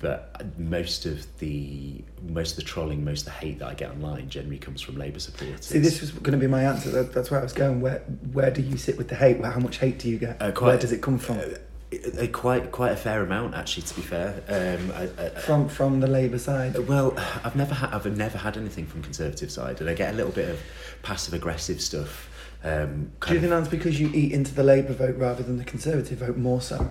[0.00, 3.90] but most of the most of the trolling, most of the hate that I get
[3.90, 5.66] online generally comes from Labour supporters.
[5.66, 6.90] See, this was going to be my answer.
[6.90, 7.80] That, that's where I was going.
[7.80, 7.98] Where
[8.32, 9.42] where do you sit with the hate?
[9.44, 10.40] How much hate do you get?
[10.40, 11.38] Uh, quite- where does it come from?
[11.38, 11.44] Uh,
[11.92, 13.82] uh, quite quite a fair amount actually.
[13.84, 16.76] To be fair, um, I, I, from from the Labour side.
[16.88, 20.16] Well, I've never had I've never had anything from Conservative side, and I get a
[20.16, 20.60] little bit of
[21.02, 22.28] passive aggressive stuff.
[22.62, 25.64] Um, Do you think that's because you eat into the Labour vote rather than the
[25.64, 26.90] Conservative vote more so?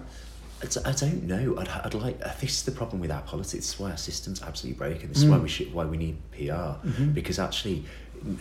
[0.61, 1.55] I don't know.
[1.57, 2.19] I'd, I'd like.
[2.41, 3.65] This is the problem with our politics.
[3.67, 5.07] This is why our system's absolutely broken.
[5.07, 5.43] This is why Mm.
[5.43, 5.73] we should.
[5.73, 7.13] Why we need PR Mhm.
[7.13, 7.85] because actually,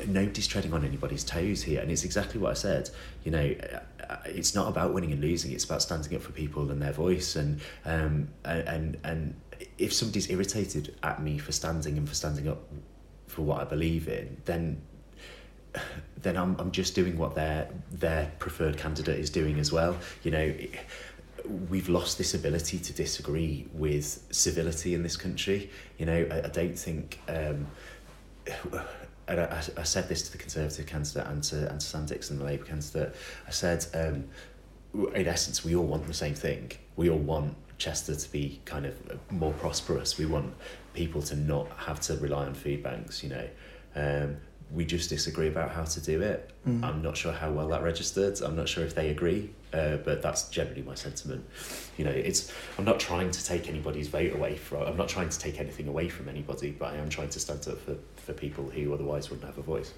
[0.07, 2.91] nobody's treading on anybody's toes here, and it's exactly what I said.
[3.25, 3.55] You know,
[4.09, 6.93] uh, it's not about winning and losing; it's about standing up for people and their
[6.93, 7.37] voice.
[7.37, 9.41] And um, and and
[9.79, 12.63] if somebody's irritated at me for standing and for standing up
[13.27, 14.81] for what I believe in, then
[16.17, 19.97] then I'm I'm just doing what their their preferred candidate is doing as well.
[20.23, 20.55] You know.
[21.71, 25.71] We've lost this ability to disagree with civility in this country.
[25.97, 27.69] You know, I, I don't think um,
[29.29, 32.39] and I, I said this to the Conservative candidate and to, and to Sam Dixon,
[32.39, 33.15] the Labour candidate.
[33.47, 34.25] I said, um,
[35.15, 36.73] in essence, we all want the same thing.
[36.97, 38.95] We all want Chester to be kind of
[39.31, 40.19] more prosperous.
[40.19, 40.55] We want
[40.95, 43.49] people to not have to rely on food banks, you know.
[43.95, 44.37] Um,
[44.71, 46.51] we just disagree about how to do it.
[46.67, 46.85] Mm.
[46.85, 48.41] I'm not sure how well that registered.
[48.43, 51.45] I'm not sure if they agree, uh, but that's generally my sentiment.
[51.97, 54.83] You know, it's I'm not trying to take anybody's vote away from.
[54.83, 57.67] I'm not trying to take anything away from anybody, but I am trying to stand
[57.69, 59.93] up for, for people who otherwise wouldn't have a voice.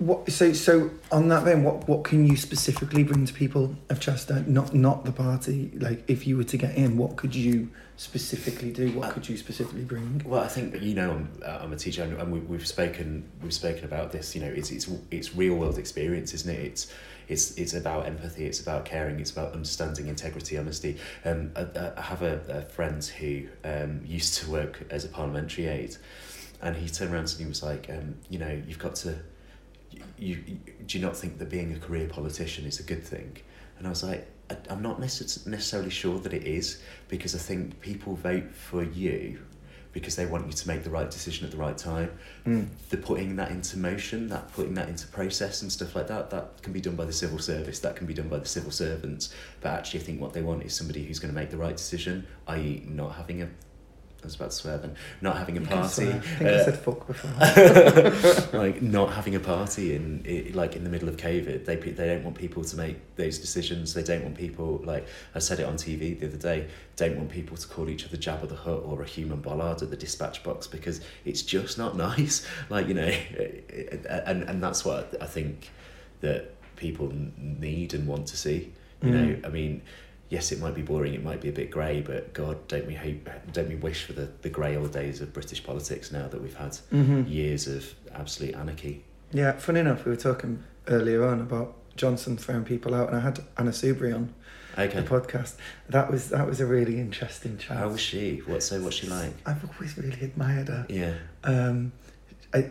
[0.00, 4.00] What so so on that then what what can you specifically bring to people of
[4.00, 7.70] Chester not not the party like if you were to get in what could you
[7.96, 11.60] specifically do what uh, could you specifically bring well I think you know I'm, uh,
[11.62, 14.90] I'm a teacher and we, we've spoken we've spoken about this you know it's it's
[15.12, 16.92] it's real world experience isn't it it's
[17.28, 22.00] it's it's about empathy it's about caring it's about understanding integrity honesty um I, I
[22.00, 25.96] have a, a friend who um used to work as a parliamentary aide
[26.62, 29.16] and he turned around and he was like um you know you've got to
[30.18, 33.36] you, you, do you not think that being a career politician is a good thing?
[33.78, 37.80] And I was like, I, I'm not necessarily sure that it is because I think
[37.80, 39.40] people vote for you
[39.94, 42.10] because they want you to make the right decision at the right time.
[42.44, 42.66] Mm.
[42.90, 46.60] The putting that into motion, that putting that into process and stuff like that, that
[46.62, 49.32] can be done by the civil service, that can be done by the civil servants.
[49.60, 51.76] But actually, I think what they want is somebody who's going to make the right
[51.76, 53.48] decision, i.e., not having a
[54.24, 54.96] I was about to swear then.
[55.20, 56.08] Not having a you party.
[56.08, 58.58] I think uh, I said fuck before.
[58.58, 61.66] like not having a party in like in the middle of COVID.
[61.66, 63.92] They they don't want people to make those decisions.
[63.92, 66.68] They don't want people like I said it on TV the other day.
[66.96, 69.90] Don't want people to call each other Jabba the Hutt or a human bollard at
[69.90, 72.46] the dispatch box because it's just not nice.
[72.70, 73.12] Like you know,
[74.26, 75.70] and and that's what I think
[76.22, 78.72] that people need and want to see.
[79.02, 79.42] You mm.
[79.42, 79.82] know, I mean
[80.28, 82.94] yes, it might be boring, it might be a bit grey, but God, don't we
[82.94, 86.40] hope, don't we wish for the, the grey old days of British politics now that
[86.42, 87.24] we've had mm-hmm.
[87.26, 89.04] years of absolute anarchy.
[89.32, 93.20] Yeah, funny enough, we were talking earlier on about Johnson throwing people out, and I
[93.20, 94.34] had Anna Soubry on
[94.78, 95.00] okay.
[95.00, 95.54] the podcast.
[95.88, 97.76] That was that was a really interesting chat.
[97.76, 98.38] How was she?
[98.46, 98.80] What so?
[98.80, 99.32] What's she like?
[99.46, 100.86] I've always really admired her.
[100.88, 101.14] Yeah.
[101.42, 101.92] Um,
[102.54, 102.70] I,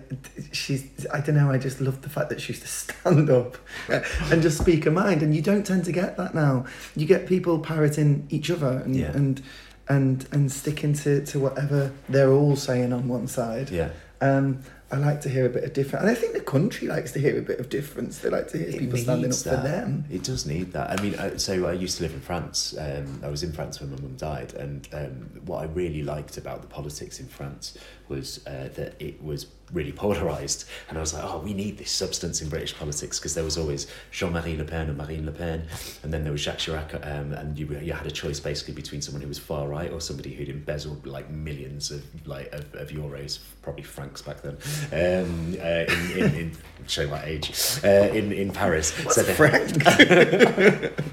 [0.53, 3.57] she's I don't know I just love the fact that she used to stand up
[3.89, 6.65] and just speak her mind and you don't tend to get that now
[6.95, 9.11] you get people parroting each other and yeah.
[9.11, 9.43] and
[9.89, 13.89] and and sticking to, to whatever they're all saying on one side yeah
[14.21, 16.03] um I like to hear a bit of difference.
[16.03, 18.19] and I think the country likes to hear a bit of difference.
[18.19, 19.55] They like to hear it people standing up that.
[19.55, 20.05] for them.
[20.11, 20.91] It does need that.
[20.91, 22.75] I mean, so I used to live in France.
[22.77, 26.37] Um, I was in France when my mum died, and um, what I really liked
[26.37, 27.75] about the politics in France
[28.07, 30.65] was uh, that it was really polarised.
[30.89, 33.57] And I was like, oh, we need this substance in British politics because there was
[33.57, 35.67] always Jean-Marie Le Pen and Marine Le Pen,
[36.03, 39.01] and then there was Jacques Chirac, um, and you, you had a choice basically between
[39.01, 42.89] someone who was far right or somebody who'd embezzled like millions of like of, of
[42.89, 44.57] euros, probably francs back then,
[44.91, 46.51] um, uh, in, in, in
[46.87, 47.51] show my age,
[47.83, 48.91] uh, in in Paris.
[49.03, 49.71] What's so franc?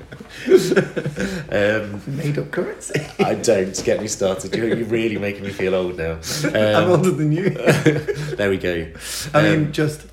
[1.53, 3.01] um, Made up currency.
[3.21, 4.55] I don't get me started.
[4.55, 6.13] You're, you're really making me feel old now.
[6.13, 7.51] Um, I'm older than you.
[7.51, 8.93] there we go.
[9.33, 10.07] I mean, um, just.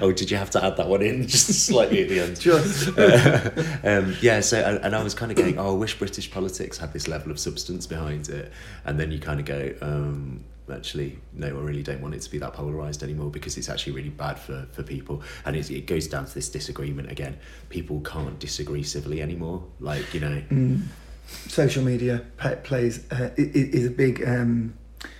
[0.00, 2.40] oh, did you have to add that one in just slightly at the end?
[2.40, 2.96] Just.
[2.96, 3.50] Uh,
[3.84, 6.78] um, yeah, so, and, and I was kind of going, oh, I wish British politics
[6.78, 8.52] had this level of substance behind it.
[8.84, 12.30] And then you kind of go, um, actually no i really don't want it to
[12.30, 16.06] be that polarized anymore because it's actually really bad for for people and it goes
[16.06, 17.36] down to this disagreement again
[17.68, 20.80] people can't disagree civilly anymore like you know mm.
[21.26, 22.24] social media
[22.64, 24.74] plays uh, is a big um,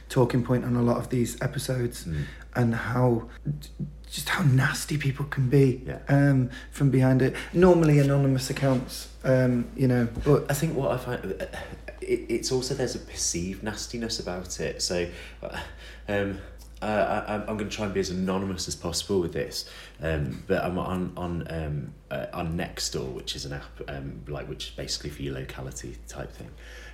[0.08, 2.24] talking point on a lot of these episodes mm.
[2.56, 3.28] and how
[4.10, 6.00] just how nasty people can be yeah.
[6.08, 7.34] um, from behind it.
[7.52, 10.08] Normally anonymous accounts, um, you know.
[10.24, 11.48] But I think what I find
[12.00, 14.82] it, it's also there's a perceived nastiness about it.
[14.82, 15.08] So,
[15.42, 15.60] uh,
[16.08, 16.38] um,
[16.82, 19.68] uh, I, I'm going to try and be as anonymous as possible with this,
[20.00, 24.48] um, but I'm on on um, uh, on Nextdoor, which is an app um, like
[24.48, 26.50] which is basically for your locality type thing.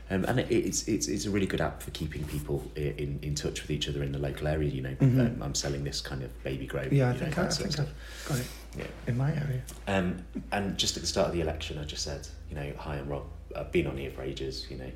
[0.09, 3.35] Um, and it, it's, it's, it's a really good app for keeping people in, in
[3.35, 4.71] touch with each other in the local area.
[4.71, 5.21] You know, mm-hmm.
[5.21, 6.87] um, I'm selling this kind of baby grow.
[6.91, 7.95] Yeah, I think, know, I, I think I've
[8.29, 8.47] got it
[8.79, 8.85] yeah.
[9.09, 9.63] in my area.
[9.89, 12.97] Um, and just at the start of the election, I just said, you know, hi,
[12.97, 13.25] I'm Rob.
[13.59, 14.91] I've been on here for ages, you know.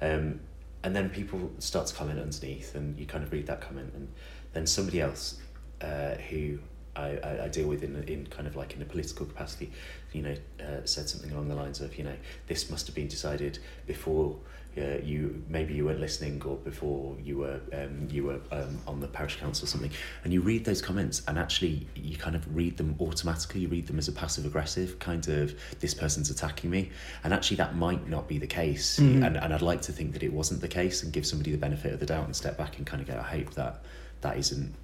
[0.00, 0.40] Um,
[0.82, 4.08] and then people start to comment underneath, and you kind of read that comment, and
[4.52, 5.38] then somebody else
[5.80, 6.58] uh, who
[6.94, 9.70] I, I, I deal with in in kind of like in a political capacity,
[10.12, 13.08] you know, uh, said something along the lines of, you know, this must have been
[13.08, 14.36] decided before
[14.78, 19.00] uh, you maybe you weren't listening or before you were um, you were um, on
[19.00, 19.90] the parish council or something
[20.24, 23.86] and you read those comments and actually you kind of read them automatically you read
[23.86, 26.90] them as a passive aggressive kind of this person's attacking me
[27.24, 29.26] and actually that might not be the case Mm.
[29.26, 31.58] and, and I'd like to think that it wasn't the case and give somebody the
[31.58, 33.82] benefit of the doubt and step back and kind of go I hope that
[34.20, 34.74] that isn't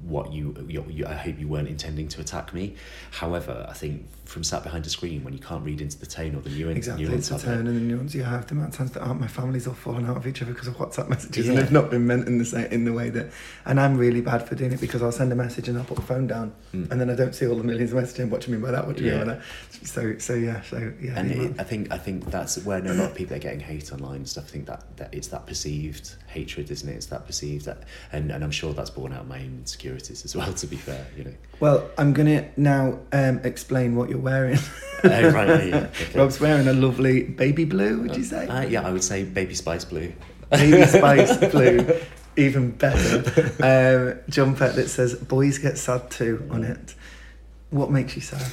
[0.00, 2.74] what you, you, you I hope you weren't intending to attack me
[3.10, 6.34] however I think from sat behind a screen when you can't read into the tone
[6.34, 8.46] or the nuance Exactly, nuance it's the it, tone and the nuance you have.
[8.46, 10.66] The amount of times that aren't my families all falling out of each other because
[10.68, 13.30] of WhatsApp messages and they've not been meant in the in the way that.
[13.66, 15.96] And I'm really bad for doing it because I'll send a message and I'll put
[15.96, 16.90] the phone down Mm.
[16.90, 18.26] and then I don't see all the millions of messages.
[18.30, 18.86] What do you mean by that?
[18.86, 19.42] What do you mean by that?
[19.84, 21.12] So so yeah so yeah.
[21.18, 23.92] and it, I think I think that's when a lot of people are getting hate
[23.92, 24.46] online and stuff.
[24.48, 26.94] I think that, that it's that perceived hatred, isn't it?
[26.96, 30.24] It's that perceived that, and, and I'm sure that's born out of my own insecurities
[30.24, 30.52] as well.
[30.52, 31.34] To be fair, you know.
[31.60, 34.58] well, I'm gonna now um, explain what you're wearing.
[35.02, 36.18] Oh, right, yeah, okay.
[36.18, 38.00] Rob's wearing a lovely baby blue.
[38.02, 38.46] Would you say?
[38.46, 40.12] Uh, yeah, I would say baby spice blue.
[40.50, 42.00] Baby Spice blue,
[42.36, 43.18] even better.
[43.62, 46.94] Um, jumper that says "Boys get sad too" on it.
[47.70, 48.50] What makes you sad?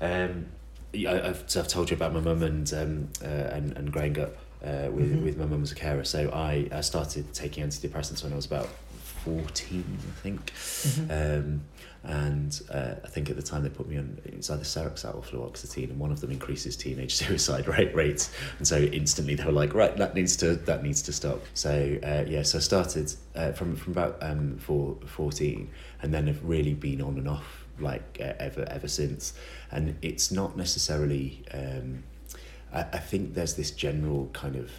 [0.00, 0.46] Um,
[0.92, 4.36] yeah, I've, I've told you about my mum and um, uh, and and growing up
[4.64, 5.24] uh, with Mhm.
[5.24, 6.04] with my mum as a carer.
[6.04, 8.68] So I, I started taking antidepressants when I was about
[9.24, 10.52] fourteen, I think.
[11.10, 11.62] Um,
[12.02, 15.14] and uh, I think at the time they put me on it was either Seroxat
[15.14, 18.32] or fluoxetine, and one of them increases teenage suicide rate rates.
[18.58, 21.40] And so instantly they were like, right, that needs to that needs to stop.
[21.52, 25.70] So uh, yeah, so I started uh, from from about um, four, 14
[26.02, 29.34] and then have really been on and off like ever ever since.
[29.70, 31.42] And it's not necessarily.
[31.52, 32.04] Um,
[32.72, 34.70] I, I think there's this general kind of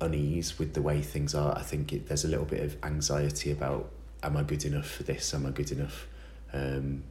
[0.00, 1.56] unease with the way things are.
[1.56, 3.90] I think it, there's a little bit of anxiety about
[4.22, 5.34] am I good enough for this?
[5.34, 6.06] Am I good enough?
[6.52, 7.02] Um,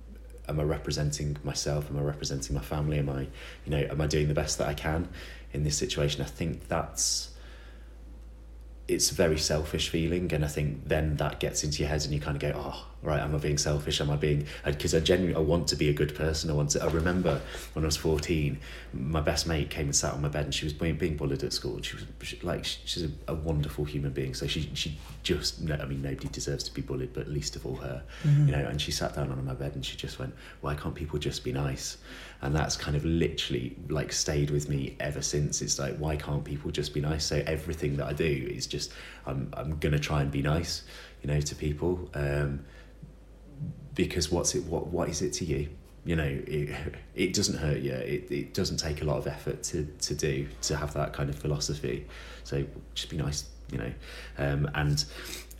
[0.47, 1.89] am I representing myself?
[1.89, 2.99] Am I representing my family?
[2.99, 3.21] Am I,
[3.65, 5.07] you know, am I doing the best that I can
[5.53, 6.21] in this situation?
[6.21, 7.29] I think that's
[8.87, 12.13] it's a very selfish feeling and I think then that gets into your head and
[12.13, 15.01] you kind of go oh right am I being selfish am I being because I
[15.01, 17.41] genuinely I want to be a good person I want to I remember
[17.73, 18.57] when I was 14
[18.93, 21.43] my best mate came and sat on my bed and she was being, being bullied
[21.43, 24.97] at school she was she, like she's a, a wonderful human being so she she
[25.21, 28.47] just no, I mean nobody deserves to be bullied but least of all her Mm-hmm.
[28.47, 30.95] you know and she sat down on my bed and she just went why can't
[30.95, 31.97] people just be nice
[32.41, 35.61] and that's kind of literally like stayed with me ever since.
[35.61, 37.25] It's like why can't people just be nice?
[37.25, 38.93] So everything that I do is just
[39.25, 40.83] I'm, I'm gonna try and be nice
[41.21, 42.63] you know to people um,
[43.95, 45.69] because what's it what what is it to you?
[46.05, 46.75] You know it,
[47.15, 47.93] it doesn't hurt you.
[47.93, 51.29] It, it doesn't take a lot of effort to, to do to have that kind
[51.29, 52.05] of philosophy.
[52.43, 53.91] So just be nice you know.
[54.37, 55.03] Um, and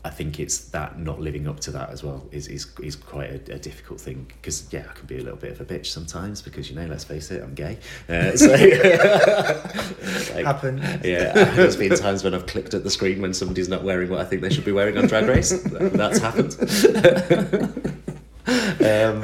[0.08, 3.30] I think it's that not living up to that as well is is, is quite
[3.30, 5.88] a, a difficult thing because yeah I can be a little bit of a bitch
[5.88, 7.78] sometimes because you know let's face it I'm gay
[8.08, 8.48] uh, so
[10.34, 10.78] like, Happen.
[11.04, 14.22] yeah, there's been times when I've clicked at the screen when somebody's not wearing what
[14.22, 15.62] I think they should be wearing on Drag Race.
[15.64, 16.56] That's happened.
[18.84, 19.24] um,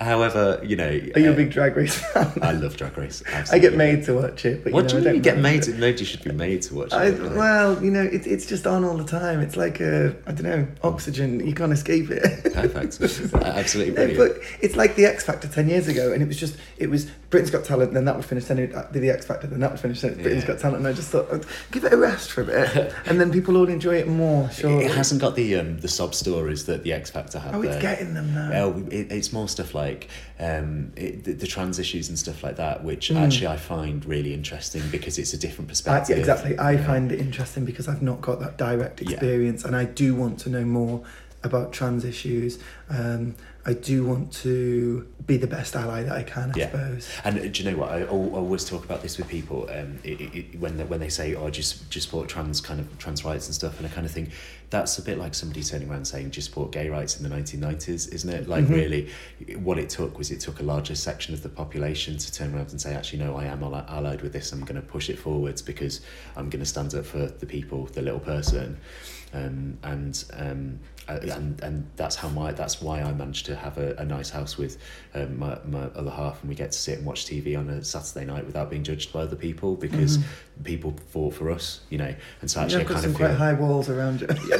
[0.00, 2.32] however, you know, Are you a uh, big drag race fan?
[2.42, 3.22] I love Drag Race.
[3.52, 5.04] I get made to watch it, but What you do know, you mean?
[5.04, 5.62] don't You get made?
[5.64, 6.96] To, nobody should be made to watch it.
[6.96, 7.36] really.
[7.36, 9.40] well, you know, it, it's just on all the time.
[9.40, 11.44] It's like a, I don't know, oxygen.
[11.46, 12.52] You can't escape it.
[12.54, 13.00] Perfect.
[13.34, 14.18] Absolutely No, brilliant.
[14.40, 17.06] but it's like the X Factor ten years ago, and it was just it was
[17.30, 19.70] Britain's Got Talent, then that would finish, then it be the X Factor, then that
[19.72, 20.48] would finish, then it's Britain's Yeah.
[20.48, 21.40] Got Talent, and I just thought, "Oh,
[21.72, 24.48] give it a rest for a bit, and then people will enjoy it more.
[24.50, 24.80] Sure.
[24.80, 27.54] It hasn't got the um, the sob stories that the X Factor had.
[27.54, 27.80] Oh, it's there.
[27.82, 28.50] getting them now.
[28.64, 30.08] Oh, it, it's more stuff like
[30.38, 33.16] um, it, the, the trans issues and stuff like that, which Mm.
[33.16, 36.18] actually I find really interesting because it's a different I, perspective.
[36.18, 36.58] exactly.
[36.58, 36.86] I Yeah.
[36.86, 39.10] find it interesting because I've not got that direct Yeah.
[39.12, 41.02] experience, and I do want to know more
[41.42, 42.58] about trans issues.
[42.88, 43.34] Um,
[43.66, 46.52] I do want to be the best ally that I can.
[46.54, 46.70] I Yeah.
[46.70, 47.08] suppose.
[47.24, 47.90] And uh, do you know what?
[47.92, 49.68] I, I always talk about this with people.
[49.70, 52.98] Um, it, it- when they, when they say, "Oh, just just support trans kind of
[52.98, 54.30] trans rights and stuff," and I kind of think
[54.74, 57.60] that's a bit like somebody turning around saying, "Just support gay rights in the nineteen
[57.60, 58.48] nineties, isn't it?
[58.48, 58.70] Like Mhm.
[58.70, 59.08] really,
[59.68, 62.70] what it took was it took a larger section of the population to turn around
[62.72, 64.50] and say, "Actually, no, I am allied with this.
[64.52, 66.00] I'm going to push it forwards because
[66.36, 68.78] I'm going to stand up for the people, the little person."
[69.32, 70.78] Um, and um,
[71.08, 74.56] and and that's how my that's why I managed to have a, a nice house
[74.56, 74.78] with
[75.14, 77.84] um, my, my other half and we get to sit and watch TV on a
[77.84, 80.18] Saturday night without being judged by other people because
[80.62, 82.14] people fought for us, you know.
[82.40, 84.28] And so actually, You've I kind some of quite feel, high walls around you.
[84.48, 84.58] yeah,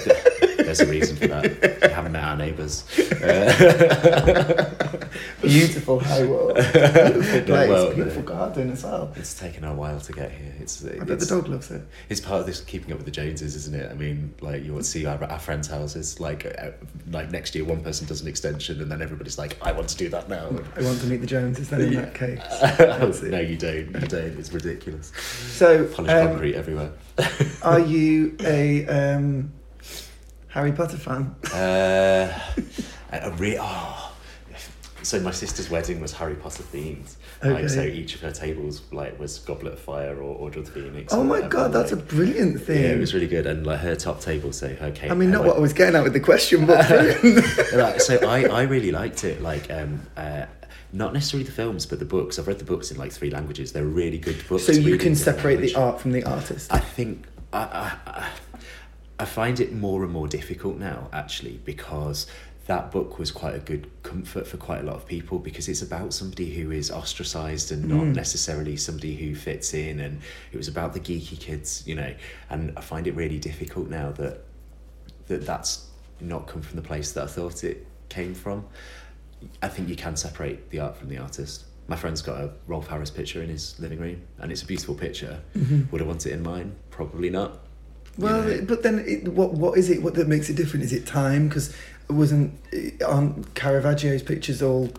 [0.58, 1.80] there's a reason for that.
[1.82, 2.84] We haven't met our neighbours.
[3.22, 4.70] Uh,
[5.42, 6.54] Beautiful high walls.
[6.72, 7.68] Beautiful place.
[7.68, 9.12] well, beautiful garden as well.
[9.16, 10.54] it's taken a while to get here.
[10.58, 11.82] It's, I bet the dog loves it.
[12.08, 13.90] it's part of this keeping up with the Joneses, isn't it?
[13.90, 16.18] I mean, like you would see our, our friends' houses.
[16.20, 16.70] Like, uh,
[17.10, 19.96] like next year, one person does an extension, and then everybody's like, "I want to
[19.96, 22.00] do that now." I want to meet the Joneses then in Yeah.
[22.02, 22.40] that case.
[22.80, 23.86] Oh, no, you don't.
[24.00, 24.38] You don't.
[24.38, 25.12] It's ridiculous.
[25.16, 26.92] So, Polished um, concrete everywhere.
[27.62, 29.52] are you a um,
[30.48, 31.34] Harry Potter fan?
[31.52, 32.38] Uh,
[33.12, 34.13] a re- oh.
[35.04, 37.14] So my sister's wedding was Harry Potter themed.
[37.42, 37.52] Okay.
[37.62, 40.72] Like so, each of her tables like was Goblet of Fire or Order of the
[40.72, 41.12] Phoenix.
[41.12, 42.82] Oh my god, that's a brilliant thing.
[42.82, 45.10] Yeah, it was really good, and like her top table, so okay.
[45.10, 46.88] I mean, not what I was getting at with the question, but
[47.74, 49.40] like, so I, I really liked it.
[49.42, 50.46] Like, um, uh,
[50.92, 52.38] not necessarily the films, but the books.
[52.38, 53.72] I've read the books in like three languages.
[53.72, 54.64] They're really good books.
[54.64, 56.72] so you can separate the art from the artist.
[56.72, 58.28] I think I, I, I-
[59.16, 62.26] I find it more and more difficult now, actually, because
[62.66, 65.82] that book was quite a good comfort for quite a lot of people because it's
[65.82, 68.14] about somebody who is ostracized and not Mm.
[68.14, 72.14] necessarily somebody who fits in, and it was about the geeky kids, you know.
[72.48, 74.40] And I find it really difficult now that
[75.28, 75.86] that that's
[76.20, 78.64] not come from the place that I thought it came from.
[79.62, 81.64] I think you can separate the art from the artist.
[81.86, 84.94] My friend's got a Rolf Harris picture in his living room, and it's a beautiful
[84.94, 85.40] picture.
[85.90, 86.76] Would I want it in mine?
[86.90, 87.58] Probably not.
[88.16, 88.64] You Well, know?
[88.66, 90.02] but then it, what what is it?
[90.02, 90.84] What that makes it different?
[90.84, 91.48] Is it time?
[91.48, 91.74] Because
[92.08, 94.90] wasn't eh, aren't Caravaggio's pictures all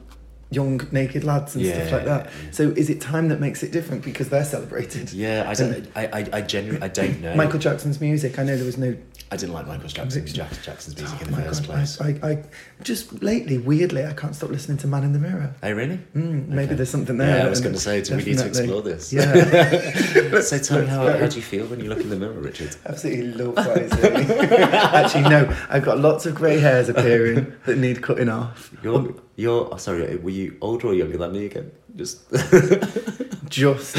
[0.52, 2.26] young naked lads and stuff like that?
[2.26, 2.52] yeah.
[2.52, 5.12] So is it time that makes it different because they're celebrated?
[5.12, 5.88] yeah, I don't.
[5.96, 7.36] I, I, I genuinely, I don't know.
[7.36, 8.38] Michael Jackson's music.
[8.40, 8.96] I know there was no.
[9.32, 12.00] I didn't like Michael Jackson's, Jack, Jackson's music Oh in the my first God, place.
[12.00, 12.44] I, I, I
[12.84, 15.56] just lately, weirdly, I can't stop listening to Man in the Mirror.
[15.64, 15.98] oh, really?
[16.16, 16.76] Mm, maybe Okay.
[16.76, 17.40] there's something there.
[17.40, 19.12] Yeah, I was going to say, do we need to explore this?
[19.12, 20.40] Yeah.
[20.42, 22.76] so tell me, how, how do you feel when you look in the mirror, Richard?
[22.86, 24.62] Absolutely love what I say.
[24.62, 28.72] Actually, no, I've got lots of grey hairs appearing that need cutting off.
[28.84, 29.70] You're, you're.
[29.72, 31.72] Oh, sorry, were you older or younger than me again?
[31.96, 32.22] Just.
[33.48, 33.96] Just,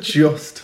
[0.00, 0.62] just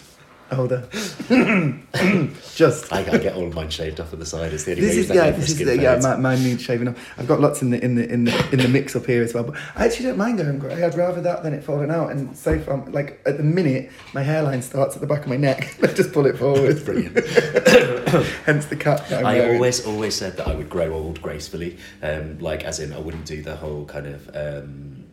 [0.59, 0.89] older.
[2.55, 2.93] just.
[2.93, 4.53] I gotta get all of mine shaved off at the side.
[4.53, 5.31] It's the only This way is yeah.
[5.31, 5.99] This is the, yeah.
[6.03, 7.13] My, mine needs shaving off.
[7.19, 9.35] I've got lots in the in the in the in the mix up here as
[9.35, 9.45] well.
[9.45, 10.83] But I actually don't mind going grey.
[10.83, 12.11] I'd rather that than it falling out.
[12.11, 15.37] And so far, like at the minute, my hairline starts at the back of my
[15.37, 15.77] neck.
[15.83, 16.71] I just pull it forward.
[16.71, 17.17] It's brilliant.
[18.45, 19.57] Hence the cap I'm I wearing.
[19.57, 23.27] always always said that I would grow old gracefully, um, like as in I wouldn't
[23.27, 24.31] do the whole kind of.
[24.35, 25.05] Um,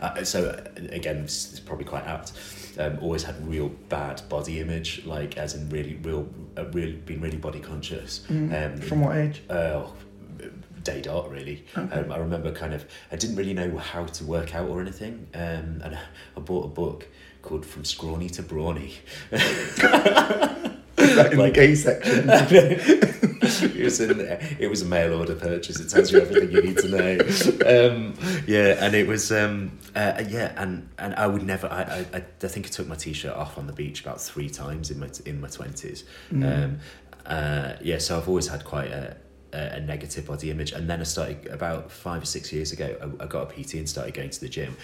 [0.00, 2.32] uh, so again, this is probably quite apt.
[2.78, 7.20] Um, always had real bad body image, like as in really real, uh, really been
[7.20, 8.26] really body conscious.
[8.28, 8.74] Mm.
[8.74, 9.42] Um, From what age?
[9.48, 9.86] uh,
[10.82, 11.64] day dot really.
[11.76, 12.00] Okay.
[12.00, 15.26] Um, I remember kind of I didn't really know how to work out or anything,
[15.34, 15.98] um, and
[16.36, 17.08] I bought a book
[17.42, 18.94] called From Scrawny to Brawny.
[20.98, 22.28] Like in the gay section.
[23.46, 24.20] it was in
[24.58, 25.78] it was a mail order purchase.
[25.78, 27.18] It tells you everything you need to know.
[27.66, 28.14] Um,
[28.46, 31.66] yeah, and it was um, uh, yeah, and and I would never.
[31.68, 34.90] I, I I think I took my t-shirt off on the beach about three times
[34.90, 36.04] in my in my twenties.
[36.32, 36.78] Um,
[37.26, 39.16] uh, yeah, so I've always had quite a.
[39.52, 42.96] A a negative body image, and then I started about five or six years ago.
[43.00, 44.76] I, I got a PT and started going to the gym.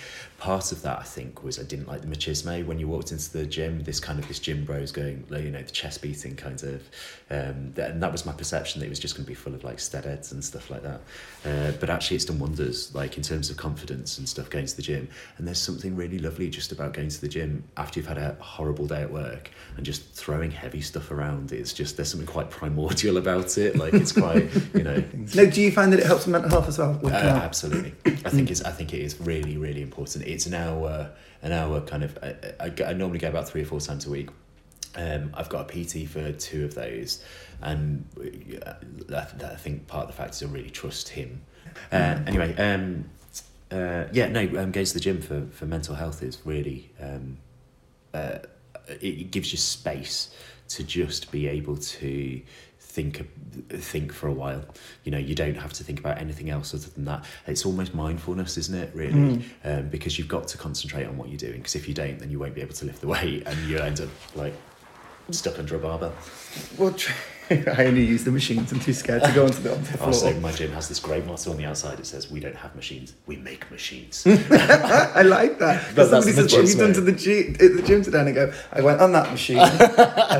[0.43, 3.32] Part of that, I think, was I didn't like the machismo when you walked into
[3.32, 3.84] the gym.
[3.84, 6.82] This kind of this gym bros going, like, you know, the chest beating kind of,
[7.30, 9.55] um, th- and that was my perception that it was just going to be full
[9.55, 11.01] of like steadheads and stuff like that.
[11.45, 14.74] Uh, but actually, it's done wonders, like in terms of confidence and stuff, going to
[14.74, 15.09] the gym.
[15.38, 18.36] And there's something really lovely just about going to the gym after you've had a
[18.40, 21.53] horrible day at work and just throwing heavy stuff around.
[21.53, 23.76] It's just there's something quite primordial about it.
[23.76, 25.05] Like it's quite, you know.
[25.36, 26.99] no, do you find that it helps mental health as well?
[27.05, 28.61] Uh, absolutely, I think it's.
[28.62, 30.32] I think it is really, really important.
[30.33, 31.11] It's an hour,
[31.43, 32.18] an hour kind of.
[32.22, 34.28] I, I, I normally go about three or four times a week.
[34.95, 37.24] Um, I've got a PT for two of those,
[37.62, 38.74] and uh,
[39.09, 41.43] that, that I think part of the fact is I really trust him.
[41.91, 43.07] Uh, anyway, um,
[43.70, 46.91] uh, yeah, no, um, going to the gym for, for mental health is really.
[47.01, 47.39] Um,
[48.12, 48.41] uh,
[48.89, 50.35] it, it gives you space
[50.68, 52.43] to just be able to
[52.95, 53.26] think
[53.70, 54.62] think for a while
[55.05, 57.95] you know you don't have to think about anything else other than that it's almost
[57.95, 59.43] mindfulness isn't it really Mm.
[59.64, 62.30] um, because you've got to concentrate on what you're doing because if you don't then
[62.30, 64.53] you won't be able to lift the weight and you end up like
[65.30, 66.12] stuck under a barbell.
[66.76, 67.12] Well, tr-
[67.51, 68.72] I only use the machines.
[68.72, 70.07] I'm too scared to go onto the, onto the floor.
[70.09, 71.99] Also, my gym has this great motto on the outside.
[71.99, 75.82] It says, "We don't have machines, we make machines." I like that.
[75.82, 78.20] But Because that's somebody says, "What have you done to the, gym, the gym today?"
[78.20, 79.80] And I go, "I went on that machine, and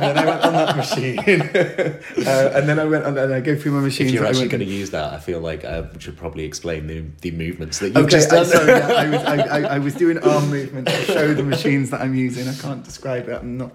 [0.03, 3.57] then I went on that machine, uh, and then I went on, and I go
[3.57, 4.11] through my machines.
[4.11, 7.05] if you're actually going to use that, I feel like I should probably explain the,
[7.21, 8.47] the movements that you've Okay, just I, done.
[8.47, 11.91] sorry, yeah, I, was, I, I, I was doing arm movements to show the machines
[11.91, 12.49] that I'm using.
[12.49, 13.41] I can't describe it.
[13.41, 13.73] I'm not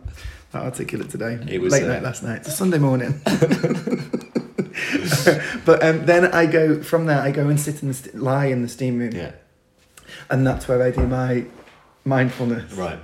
[0.52, 1.40] that articulate today.
[1.48, 2.38] It was, late uh, night last night.
[2.38, 3.22] It's a Sunday morning.
[5.66, 7.20] but um, then I go from there.
[7.20, 9.32] I go and sit and st- lie in the steam room, yeah,
[10.30, 11.46] and that's where I do my
[12.06, 12.72] mindfulness.
[12.74, 13.00] right.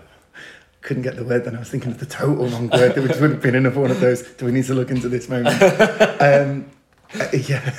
[0.82, 1.46] Couldn't get the word.
[1.46, 3.92] Then I was thinking of the total wrong word, which would have been another one
[3.92, 4.22] of those.
[4.22, 5.62] Do we need to look into this moment?
[6.22, 6.70] um,
[7.18, 7.74] uh, yeah,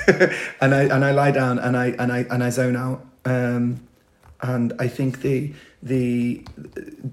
[0.61, 3.05] and I and I lie down and I and I and I zone out.
[3.25, 3.85] Um,
[4.41, 6.43] and I think the the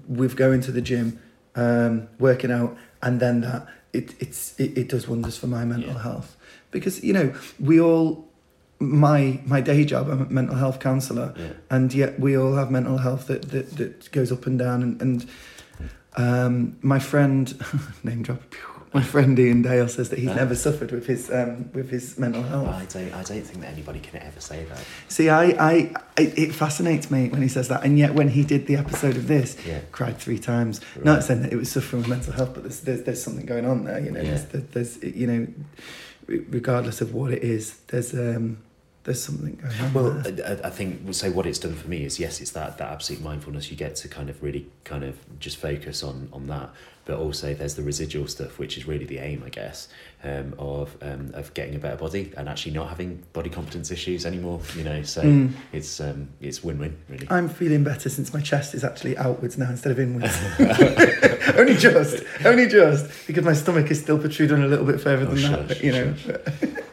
[0.07, 1.19] with going to the gym,
[1.55, 5.93] um, working out, and then that it it's it, it does wonders for my mental
[5.93, 6.01] Yeah.
[6.03, 6.35] health
[6.71, 8.27] because you know we all
[8.79, 11.49] my my day job I'm a mental health counsellor Yeah.
[11.69, 15.01] and yet we all have mental health that that, that goes up and down and,
[15.01, 15.25] and
[16.17, 17.53] um, my friend
[18.03, 18.41] name drop
[18.93, 20.35] my friend Iain Dale says that he's Ah.
[20.35, 23.13] never suffered with his um, with his mental health I don't.
[23.13, 24.79] I don't think that anybody can ever say that.
[25.07, 28.43] See, I, I, I, it fascinates me when he says that, and yet when he
[28.43, 29.79] did the episode of this, Yeah.
[29.91, 30.81] cried three times.
[30.95, 31.05] Right.
[31.05, 33.65] Not saying that it was suffering with mental health, but there's, there's, there's something going
[33.65, 33.99] on there.
[33.99, 34.37] You know, Yeah.
[34.51, 35.47] there's, there's, you know,
[36.27, 38.57] regardless of what it is, there's, um,
[39.03, 39.93] there's something going on.
[39.93, 40.59] Well, there.
[40.63, 41.29] I, I think so.
[41.31, 43.69] What it's done for me is yes, it's that that absolute mindfulness.
[43.69, 46.69] You get to kind of really kind of just focus on on that,
[47.05, 49.89] but also there's the residual stuff, which is really the aim, I guess,
[50.23, 54.25] um, of um, of getting a better body and actually not having body confidence issues
[54.25, 54.61] anymore.
[54.75, 55.51] You know, so Mm.
[55.73, 57.27] it's um, it's win win really.
[57.29, 60.37] I'm feeling better since my chest is actually outwards now instead of inwards.
[61.57, 65.33] only just, only just, because my stomach is still protruding a little bit further Oh,
[65.33, 65.77] than sure, that.
[65.77, 66.47] Sure, you know, but,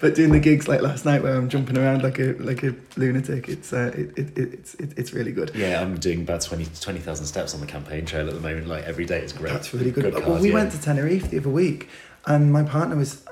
[0.00, 2.74] but doing the gigs like last night where I'm jumping around like a like a
[2.96, 5.52] lunatic, it's uh, it, it, it, it's it, it's really good.
[5.54, 8.68] Yeah, I'm doing about 20 20,000 steps on the campaign trail at the moment.
[8.68, 9.52] Like every day, it's great.
[9.52, 10.12] That's really good.
[10.12, 10.40] well, cardio.
[10.40, 11.88] we went to Tenerife the other week,
[12.26, 13.22] and my partner was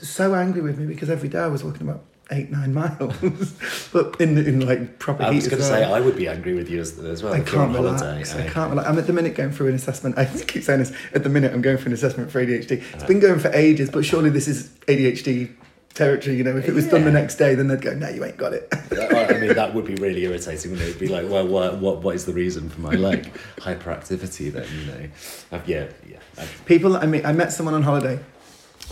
[0.00, 3.14] so angry with me because every day I was walking about eight nine miles,
[3.92, 5.78] but in in like proper I was going to well.
[5.80, 7.34] say I would be angry with you as, as well.
[7.34, 8.06] I if you're on can't holiday.
[8.06, 8.34] relax.
[8.34, 8.50] I eh?
[8.50, 8.88] can't relax.
[8.88, 10.18] I'm at the minute going through an assessment.
[10.18, 10.92] I keep saying this.
[11.14, 12.82] At the minute, I'm going through an assessment for ADHD.
[12.94, 15.52] It's been going for ages, but surely this is ADHD
[15.96, 16.36] territory.
[16.36, 18.36] You know, if it was done the next day, then they'd go, "No, you ain't
[18.36, 20.70] got it." I mean, that would be really irritating.
[20.70, 20.90] Wouldn't it?
[20.90, 24.52] It'd be like, well, what, what, what is the reason for my like hyperactivity?
[24.52, 25.08] Then you know,
[25.52, 26.18] uh, yeah, yeah.
[26.38, 28.18] I- People, I mean, I met someone on holiday.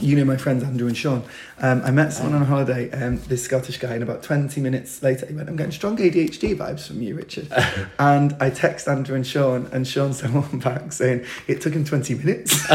[0.00, 1.22] You know my friends Andrew and Sean.
[1.58, 5.24] Um, I met someone on holiday, um, this Scottish guy, and about 20 minutes later,
[5.24, 7.48] he went, I'm getting strong ADHD vibes from you, Richard.
[7.98, 11.84] and I text Andrew and Sean, and Sean sent one back saying, it took him
[11.84, 12.66] 20 minutes.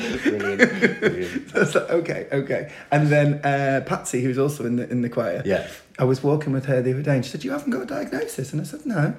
[0.00, 1.56] Brilliant, brilliant.
[1.56, 2.72] I was like, okay, okay.
[2.90, 6.52] And then uh, Patsy, who's also in the, in the choir, Yeah, I was walking
[6.52, 8.52] with her the other day and she said, You haven't got a diagnosis?
[8.52, 9.14] And I said, No.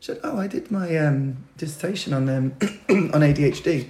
[0.00, 3.88] She said, Oh, I did my um, dissertation on, um, on ADHD.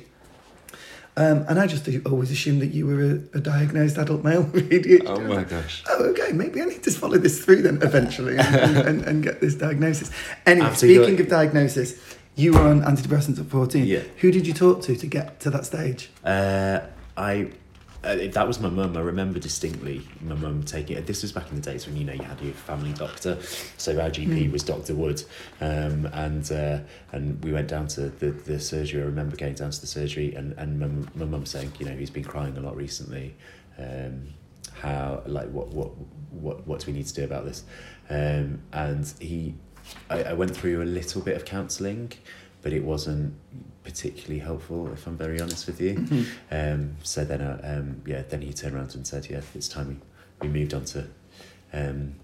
[1.14, 4.70] Um, and I just always assumed that you were a, a diagnosed adult male with
[4.70, 5.02] ADHD.
[5.06, 5.82] Oh my gosh.
[5.88, 6.32] Oh, okay.
[6.32, 10.10] Maybe I need to follow this through then eventually and, and, and get this diagnosis.
[10.46, 12.00] Anyway, After speaking got- of diagnosis,
[12.34, 13.84] you were on antidepressants at 14.
[13.84, 14.00] Yeah.
[14.20, 16.08] Who did you talk to to get to that stage?
[16.24, 16.80] Uh,
[17.16, 17.50] I.
[18.04, 18.96] Uh, that was my mum.
[18.96, 21.06] I remember distinctly my mum taking it.
[21.06, 23.38] This was back in the days when you know you had your family doctor.
[23.76, 25.22] So our GP was Doctor Wood,
[25.60, 26.80] um, and uh,
[27.12, 29.02] and we went down to the, the surgery.
[29.02, 31.96] I remember going down to the surgery, and and my, my mum saying, you know,
[31.96, 33.36] he's been crying a lot recently.
[33.78, 34.34] Um,
[34.74, 35.92] how like what what
[36.30, 37.62] what what do we need to do about this?
[38.10, 39.54] Um, and he,
[40.10, 42.12] I, I went through a little bit of counselling,
[42.62, 43.36] but it wasn't
[43.84, 46.26] particularly helpful if I'm very honest with you.
[46.50, 50.00] Um, so then, uh, um, yeah, then he turned around and said, yeah, it's time
[50.40, 51.06] we, we moved on to,
[51.72, 52.14] um,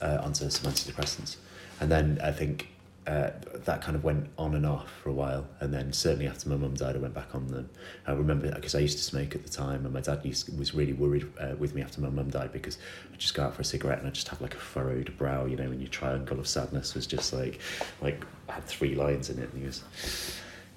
[0.00, 1.36] uh, onto some antidepressants.
[1.80, 2.68] And then I think
[3.06, 3.30] uh,
[3.66, 5.46] that kind of went on and off for a while.
[5.60, 7.68] And then certainly after my mum died, I went back on them.
[8.06, 10.74] I remember because I used to smoke at the time, and my dad used, was
[10.74, 12.78] really worried uh, with me after my mum died because
[13.12, 15.44] I'd just go out for a cigarette and I'd just have like a furrowed brow,
[15.44, 17.60] you know, when your triangle of sadness was just like,
[18.00, 19.50] like had three lines in it.
[19.52, 19.82] And he was,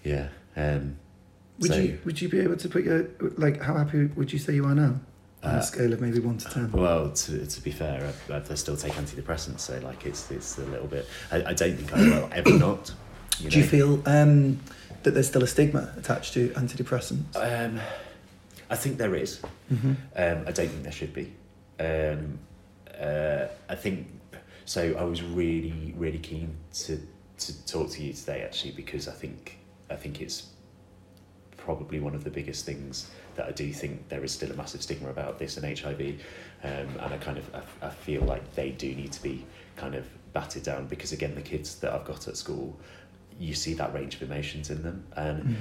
[0.03, 0.29] yeah.
[0.55, 0.97] Um,
[1.59, 4.39] Would so, you would you be able to put your like how happy would you
[4.39, 4.99] say you are now
[5.43, 6.71] on Uh, a scale of maybe one to ten?
[6.71, 10.65] Well, to, to be fair, I, I still take antidepressants, so like it's it's a
[10.65, 11.07] little bit.
[11.31, 12.93] I, I don't think I will ever not.
[13.39, 14.59] You Do you feel um,
[15.03, 17.35] that there's still a stigma attached to antidepressants?
[17.35, 17.79] Um,
[18.69, 19.39] I think there is.
[19.71, 19.93] Mm-hmm.
[20.15, 21.33] Um, I don't think there should be.
[21.79, 22.39] Um,
[22.99, 24.07] uh, I think
[24.65, 24.95] so.
[24.97, 26.99] I was really, really keen to
[27.37, 29.56] to talk to you today, actually, because I think
[29.89, 30.47] I think it's
[31.57, 34.81] probably one of the biggest things that I do think there is still a massive
[34.81, 35.99] stigma about this and HIV,
[36.63, 36.71] um,
[37.01, 40.05] and I kind of I, I feel like they do need to be kind of
[40.33, 42.77] batted down because again the kids that I've got at school,
[43.39, 45.55] you see that range of emotions in them, and Mm.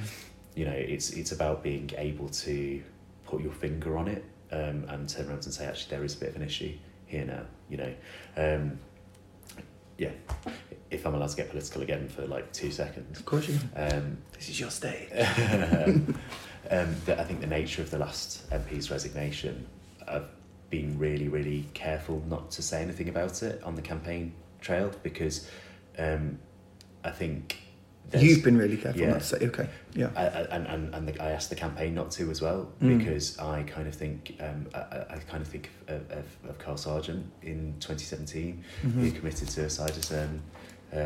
[0.54, 2.82] you know it's it's about being able to
[3.26, 6.18] put your finger on it um, and turn around and say actually there is a
[6.18, 6.72] bit of an issue
[7.06, 7.92] here now, you know.
[8.36, 8.78] Um,
[9.98, 10.10] yeah,
[10.90, 13.18] if I'm allowed to get political again for like two seconds.
[13.18, 13.94] Of course you can.
[13.94, 15.08] Um, This is your stage.
[16.70, 19.66] um, I think the nature of the last MP's resignation,
[20.06, 20.28] I've
[20.70, 25.48] been really, really careful not to say anything about it on the campaign trail because
[25.98, 26.38] um,
[27.04, 27.58] I think
[28.10, 29.10] there's- You've been really careful Yeah.
[29.10, 30.10] not to say, okay, yeah.
[30.16, 32.98] I, I, and and, and the, I asked the campaign not to as well Mm.
[32.98, 34.78] because I kind of think um, I,
[35.14, 39.14] I kind of think of, of, of Carl Sargeant in 2017 who Mhm.
[39.16, 40.40] committed suicide as, um,
[40.92, 40.96] uh,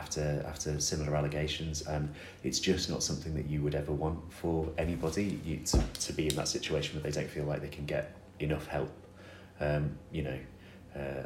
[0.00, 2.08] after after similar allegations and
[2.42, 6.26] it's just not something that you would ever want for anybody you, to, to be
[6.28, 8.90] in that situation where they don't feel like they can get enough help
[9.60, 10.38] um, you know
[10.96, 11.24] uh,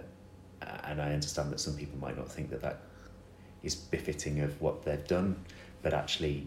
[0.85, 2.81] and I understand that some people might not think that that
[3.63, 5.37] is befitting of what they've done
[5.83, 6.47] but actually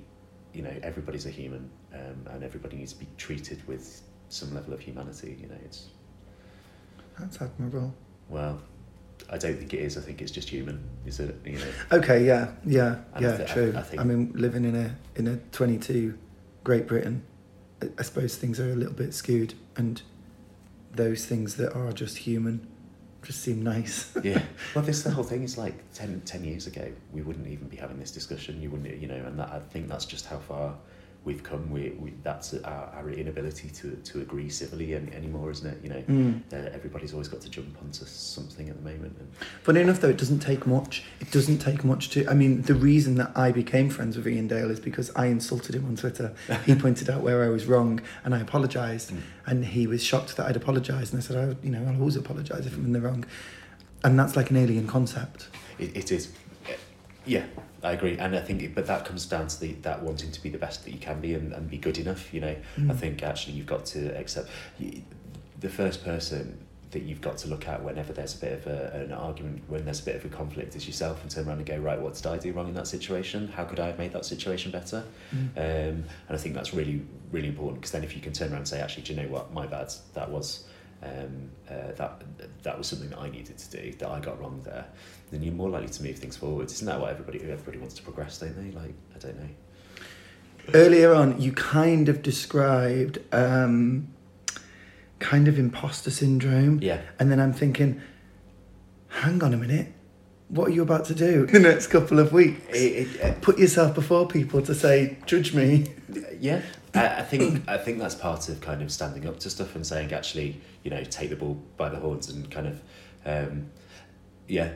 [0.53, 4.73] you know everybody's a human um, and everybody needs to be treated with some level
[4.73, 5.87] of humanity you know it's
[7.19, 7.93] That's admirable.
[8.29, 8.59] well
[9.29, 12.25] I don't think it is I think it's just human is it you know Okay,
[12.25, 13.73] yeah, yeah, And yeah, I- true.
[13.75, 16.17] I I, think- mean, living in a in a 22
[16.63, 17.23] Great Britain,
[17.81, 20.01] I, I suppose things are a little bit skewed, and
[20.95, 22.67] those things that are just human
[23.23, 24.11] just seem nice.
[24.23, 24.41] yeah.
[24.75, 27.77] Well, this the whole thing is like 10, 10 years ago, we wouldn't even be
[27.77, 28.61] having this discussion.
[28.61, 30.75] You wouldn't, you know, and that, I think that's just how far
[31.25, 31.71] we've come.
[31.71, 35.77] We, we that's our, our inability to, to agree civilly any, anymore, isn't it?
[35.83, 36.41] You know, Mm.
[36.51, 39.15] uh, everybody's always got to jump onto something at the moment.
[39.19, 39.27] And
[39.63, 41.03] Funny enough, though, it doesn't take much.
[41.21, 42.27] It doesn't take much to.
[42.29, 45.75] I mean, the reason that I became friends with Iain Dale is because I insulted
[45.75, 46.33] him on Twitter.
[46.65, 49.11] he pointed out where I was wrong, and I apologised.
[49.11, 49.21] Mm.
[49.45, 51.13] And he was shocked that I'd apologised.
[51.13, 53.25] And I said, I, you know, I'll always apologise if I'm in the wrong.
[54.03, 55.47] And that's like an alien concept.
[55.79, 56.33] it, it is,
[56.67, 56.73] uh,
[57.25, 57.45] yeah,
[57.83, 58.17] I agree.
[58.17, 60.85] And I think, but that comes down to the that wanting to be the best
[60.85, 62.33] that you can be and, and be good enough.
[62.33, 62.97] You know, I Mm.
[62.97, 65.03] think actually you've got to accept you,
[65.59, 66.59] the first person
[66.91, 69.83] that you've got to look at whenever there's a bit of a, an argument, when
[69.83, 72.13] there's a bit of a conflict, is yourself, and turn around and go, right, what
[72.13, 73.47] did I do wrong in that situation?
[73.47, 75.03] How could I have made that situation better?
[75.35, 75.57] Mm.
[75.57, 78.59] Um, and I think that's really, really important because then if you can turn around
[78.59, 80.65] and say, actually, do you know what, my bad, that was.
[81.03, 82.23] Um, uh, that
[82.63, 84.85] that was something that I needed to do that I got wrong there,
[85.31, 86.71] then you're more likely to move things forward.
[86.71, 88.71] Isn't that what everybody everybody wants to progress, don't they?
[88.71, 89.49] Like I don't know.
[90.73, 94.07] Earlier on, you kind of described um,
[95.19, 96.79] kind of imposter syndrome.
[96.81, 98.01] Yeah, And then I'm thinking,
[99.09, 99.91] hang on a minute,
[100.47, 102.61] what are you about to do in the next couple of weeks?
[102.69, 102.75] it,
[103.17, 105.87] it, uh, Put yourself before people to say, judge me.
[106.39, 106.61] yeah.
[106.95, 109.85] I, I think I think that's part of kind of standing up to stuff and
[109.85, 112.81] saying actually, you know, take the ball by the horns and kind of,
[113.25, 113.71] um,
[114.47, 114.73] yeah,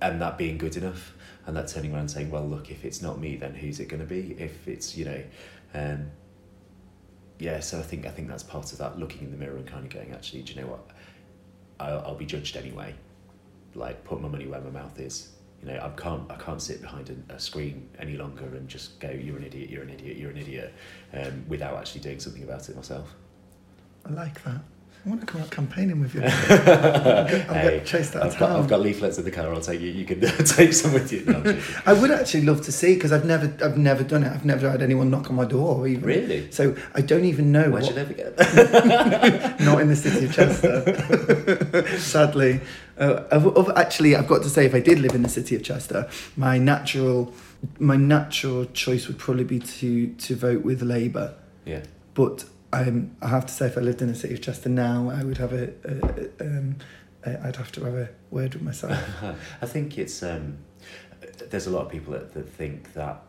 [0.00, 1.14] and that being good enough
[1.46, 3.88] and that turning around and saying, well, look, if it's not me, then who's it
[3.88, 4.34] going to be?
[4.38, 5.22] If it's you know,
[5.74, 6.10] um,
[7.38, 7.60] yeah.
[7.60, 9.84] So I think I think that's part of that looking in the mirror and kind
[9.84, 10.90] of going, actually, do you know what?
[11.80, 12.94] I'll, I'll be judged anyway.
[13.74, 15.32] Like put my money where my mouth is.
[15.62, 18.98] You know, I can't I can't sit behind a, a screen any longer and just
[18.98, 20.74] go, you're an idiot, you're an idiot, you're an idiot,
[21.12, 23.14] um, without actually doing something about it myself.
[24.04, 24.60] I like that.
[25.04, 26.22] I want to come out campaigning with you.
[26.24, 28.60] I'll get, I'll hey, get chased out I've got, town.
[28.60, 29.52] I've got leaflets in the car.
[29.52, 29.88] I'll take you.
[29.90, 31.24] You can take some with you.
[31.24, 31.60] No.
[31.84, 34.30] I would actually love to see because I've never, I've never done it.
[34.30, 36.04] I've never had anyone knock on my door even.
[36.04, 36.48] really?
[36.52, 37.68] So I don't even know.
[37.70, 38.38] Where'd what, you ever get?
[39.60, 42.60] not in the city of Chester, sadly.
[42.96, 45.56] Uh, I've, I've- actually, I've got to say, if I did live in the city
[45.56, 47.34] of Chester, my natural,
[47.80, 51.34] my natural choice would probably be to to vote with Labour.
[51.64, 51.82] yeah.
[52.14, 55.10] But um, I have to say, if I lived in the city of Chester now,
[55.10, 56.76] I would have a, a, a um,
[57.24, 58.98] I'd have to have a word with myself.
[59.62, 60.58] I think it's um,
[61.50, 63.22] there's a lot of people that, that think that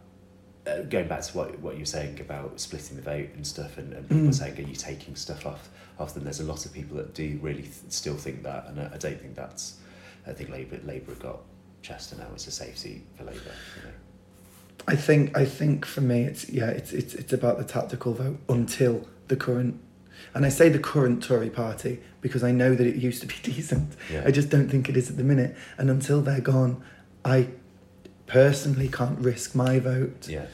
[0.66, 3.94] uh, going back to what what you're saying about splitting the vote and stuff, and,
[3.94, 4.34] and people Mm.
[4.34, 5.70] saying, "Are you taking stuff off
[6.00, 8.80] off them?" There's a lot of people that do really th- still think that, and
[8.80, 9.78] I, I don't think that's.
[10.26, 11.40] I think Labour Labour have got
[11.82, 13.40] Chester now as a safe seat for Labour.
[13.76, 13.94] You know.
[14.88, 18.40] I think I think for me it's yeah it's it's it's about the tactical vote
[18.50, 19.80] until the current
[20.34, 23.36] and I say the current Tory party because I know that it used to be
[23.44, 23.96] decent.
[24.12, 24.24] Yeah.
[24.26, 25.56] I just don't think it is at the minute.
[25.78, 26.84] And until they're gone,
[27.24, 27.50] I
[28.26, 30.28] personally can't risk my vote.
[30.28, 30.46] yeah.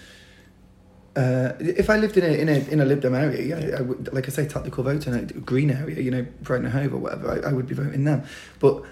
[1.16, 3.82] Uh, if I lived in a in a in a Lib Dem area, yeah, I
[3.82, 6.98] would, like I say, tactical vote in a green area, you know, Brighton Hove or
[6.98, 8.24] whatever, I, I would be voting them.
[8.60, 8.84] But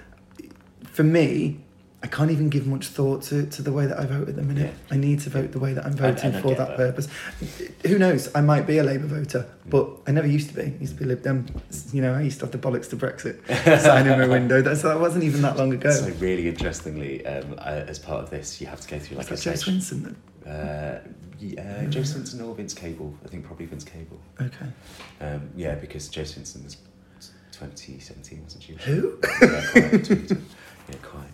[0.84, 1.60] for me,
[2.04, 4.44] I can't even give much thought to, to the way that I vote at the
[4.44, 4.72] minute.
[4.72, 4.96] Yeah.
[4.96, 6.78] I need to vote the way that I'm voting and for that, that.
[6.78, 7.08] purpose.
[7.88, 8.34] who knows?
[8.36, 10.62] I might be a Labour voter, but I never used to be.
[10.62, 11.48] I used to be Lib Dem.
[11.92, 13.44] You know, I used to have the bollocks to Brexit
[13.82, 14.62] sign in my window.
[14.62, 15.90] That's, that wasn't even that long ago.
[15.90, 19.32] So really interestingly, um, uh, as part of this, you have to go through like
[19.32, 20.54] a Jo Swinson then?
[20.54, 21.00] Uh,
[21.40, 23.12] yeah, Jo Swinson or Vince Cable?
[23.26, 24.20] I think probably Vince Cable.
[24.40, 24.68] Okay.
[25.20, 26.78] Um, yeah, because Jo Swinson was
[27.54, 28.74] 2017, wasn't she?
[28.74, 29.18] Who?
[29.42, 30.10] yeah, quite.
[30.10, 31.28] yeah, quite.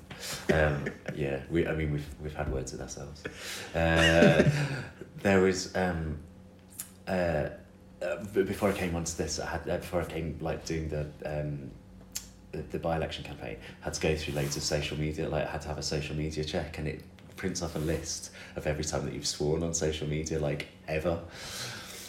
[0.51, 1.67] Um, yeah, we.
[1.67, 3.23] I mean, we've we've had words with ourselves.
[3.75, 4.49] Uh,
[5.21, 6.17] there was um,
[7.07, 7.49] uh,
[8.01, 9.39] uh, before I came onto this.
[9.39, 11.07] I had uh, before I came like doing the.
[11.25, 11.71] Um,
[12.51, 15.51] the, the by-election campaign I had to go through loads of social media like I
[15.53, 17.01] had to have a social media check and it
[17.35, 21.19] prints off a list of every time that you've sworn on social media like ever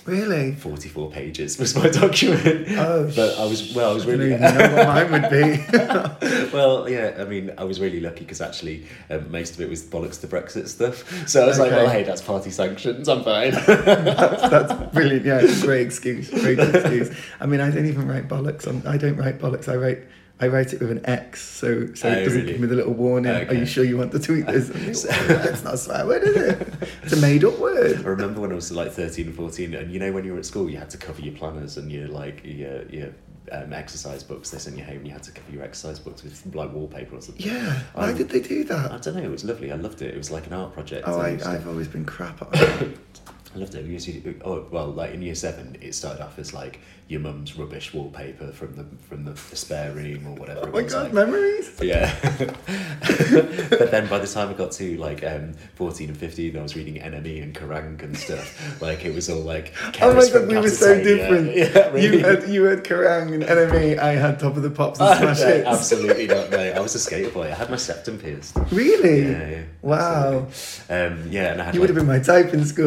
[0.07, 0.53] Really?
[0.53, 4.35] 44 pages was my document Oh, but I was well I was I don't really
[4.35, 6.53] even know what mine would be.
[6.53, 9.83] well, yeah, I mean, I was really lucky because actually um, most of it was
[9.83, 11.29] bollocks to Brexit stuff.
[11.29, 13.53] So I was like, well, hey, that's party sanctions, I'm fine.
[13.67, 15.25] that's, that's brilliant.
[15.25, 16.29] Yeah, great excuse.
[16.31, 17.17] Great excuse.
[17.41, 18.69] I mean, I don't even write bollocks.
[18.69, 19.69] On, I don't write bollocks.
[19.69, 20.03] I write.
[20.41, 22.53] I write it with an X, so so Oh, it doesn't really?
[22.53, 23.31] give me the little warning.
[23.31, 24.69] Are you sure you want to tweet this?
[24.71, 25.05] It's
[25.65, 26.69] not a swear word, is it?
[27.05, 27.99] It's a made up word.
[27.99, 30.39] I remember when I was like 13 and 14, and you know, when you were
[30.39, 33.09] at school, you had to cover your planners and your like your, your
[33.53, 36.25] um, exercise books they sent you home, and you had to cover your exercise books
[36.25, 37.47] with like wallpaper or something.
[37.47, 37.81] Yeah.
[37.93, 38.91] Why Um, did they do that?
[38.91, 39.71] I don't know, it was lovely.
[39.71, 40.13] I loved it.
[40.15, 41.05] It was like an art project.
[41.07, 42.89] Oh, I, I've always been crap at.
[43.55, 43.85] I loved it.
[43.85, 47.55] Used to, oh well, like in year seven, it started off as like your mum's
[47.57, 50.61] rubbish wallpaper from the from the, spare room or whatever.
[50.65, 51.13] Oh my god, like.
[51.13, 51.71] memories.
[51.85, 52.15] Yeah.
[52.39, 56.77] but then by the time I got to like um, 14 and 15, I was
[56.77, 58.81] reading NME and Kerrang and stuff.
[58.81, 59.75] Like it was all like.
[60.01, 61.55] Oh my god, we were so different.
[61.55, 62.19] Yeah, really.
[62.19, 63.99] You had you had Kerrang and NME.
[63.99, 65.67] I had Top of the Pops and Oh, Smash no, Hits.
[65.69, 66.51] absolutely not.
[66.51, 67.49] No, I was a skater boy.
[67.49, 68.57] I had my septum pierced.
[68.73, 69.23] Really?
[69.31, 69.63] Yeah, yeah.
[69.83, 70.47] Wow.
[70.89, 71.75] Um, yeah, and I had.
[71.75, 72.87] You would have been my type in school.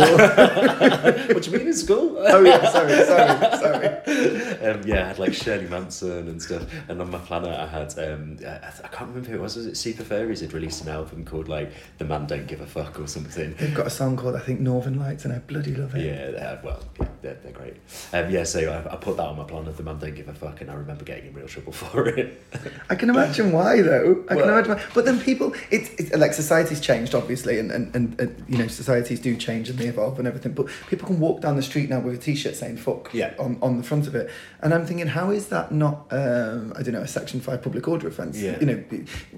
[1.34, 2.16] what do you mean in school?
[2.18, 4.72] oh yeah, sorry, sorry, sorry.
[4.72, 7.98] um, yeah, I had like Shirley Manson and stuff, and on my planner I had
[8.00, 9.56] um, I, I can't remember who it was.
[9.56, 12.66] Was it Super Furries had released an album called like The Man Don't Give a
[12.66, 13.56] Fuck or something?
[13.56, 16.06] They've got a song called I think Northern Lights, and I bloody love it.
[16.06, 17.76] Yeah, they had, well, yeah, they're, they're great.
[18.14, 19.72] Um, yeah, so I, I put that on my planner.
[19.72, 22.42] The Man Don't Give a Fuck, and I remember getting in real trouble for it.
[22.90, 24.24] I can imagine why though.
[24.30, 24.84] I can imagine why.
[24.94, 28.68] But then people, it's, it's like society's changed obviously, and, and, and, and you know
[28.68, 30.47] societies do change and they evolve and everything.
[30.54, 33.34] But people can walk down the street now with a T-shirt saying "fuck" Yeah.
[33.40, 34.30] on, on the front of it,
[34.62, 36.08] and I'm thinking, how is that not?
[36.12, 38.38] Um, I don't know, a Section Five public order offence.
[38.40, 38.60] Yeah.
[38.60, 38.84] You know,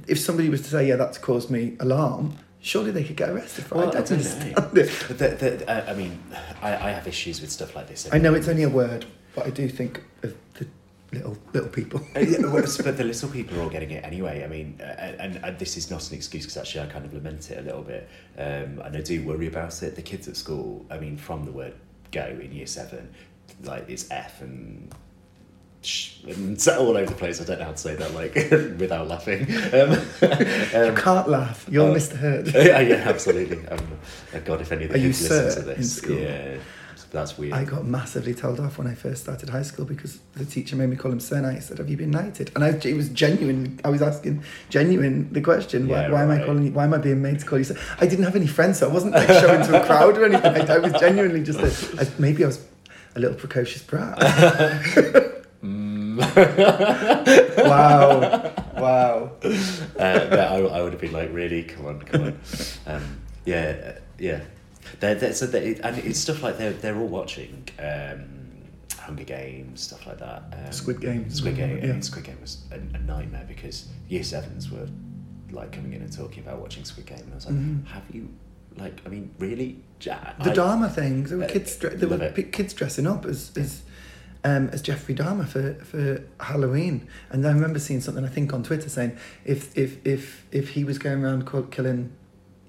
[0.07, 3.66] if somebody was to say, "Yeah, that's caused me alarm," surely they could get arrested
[3.66, 3.76] for.
[3.76, 3.78] it.
[3.78, 4.16] Well, I don't I don't know.
[4.18, 4.55] understand it.
[5.07, 6.20] But the, the, I, I mean,
[6.62, 8.07] I, I have issues with stuff like this.
[8.12, 9.05] I know it's only a word,
[9.36, 10.68] but I do think of the
[11.12, 11.99] little little people.
[12.16, 12.24] Uh,
[12.84, 14.43] but the little people are all getting it anyway.
[14.43, 17.14] I mean, uh, and, and this is not an excuse because actually I kind of
[17.14, 19.95] lament it a little bit, um, and I do worry about it.
[19.95, 21.74] The kids at school, I mean, from the word
[22.12, 23.14] go in year seven,
[23.64, 24.93] like it's F and.
[25.82, 27.39] Sh, and it's all over the place.
[27.39, 28.36] I don't know how to say that like
[28.80, 29.43] without laughing.
[29.74, 29.91] Um,
[30.22, 31.66] you um, can't laugh.
[31.72, 31.95] You're oh.
[31.95, 32.18] Mr.
[32.18, 32.47] Herd.
[32.53, 33.66] yeah, yeah, absolutely.
[33.66, 33.80] Um,
[34.34, 36.57] uh, God, if any of the Are you kids listen to this, yeah,
[37.12, 37.53] that's weird.
[37.53, 40.89] I got massively told off when I first started high school because the teacher made
[40.89, 41.55] me call him Sir Knight.
[41.55, 43.80] He said, "Have you been knighted?" And I, it was genuine.
[43.84, 45.88] I was asking genuine the question.
[45.88, 46.72] Why, Yeah, why am I calling you?
[46.72, 47.78] Why am I being made to call you Sir?
[47.99, 50.70] I didn't have any friends, so I wasn't like showing to a crowd or anything.
[50.70, 52.66] I, I was genuinely just a, I, maybe I was
[53.16, 54.18] a little precocious brat.
[55.64, 56.20] Mm.
[57.70, 59.32] wow, wow.
[59.99, 62.39] uh, I, I would have been like, really, come on, come on.
[62.86, 64.41] Um, yeah, yeah.
[64.99, 68.25] They're, they're, so they, and it's stuff like they're they're all watching um,
[68.97, 70.43] Hunger Games, stuff like that.
[70.65, 71.29] Um, Squid Game.
[71.29, 71.77] Squid Game.
[71.77, 71.91] I Yeah.
[71.93, 74.87] mean, Squid Game was a, a nightmare because year sevens were
[75.51, 77.87] like coming in and talking about watching Squid Game, and I was like, Mhm.
[77.87, 78.29] have you?
[78.77, 79.81] Like, I mean, really?
[79.99, 81.29] Ja- The I- Dahmer things.
[81.29, 81.75] There were Uh, kids.
[81.77, 82.51] There were it.
[82.51, 83.81] kids dressing up as as
[84.45, 88.63] um, as Jeffrey Dahmer for, for Halloween, and I remember seeing something I think on
[88.63, 92.11] Twitter saying if if if if he was going around killing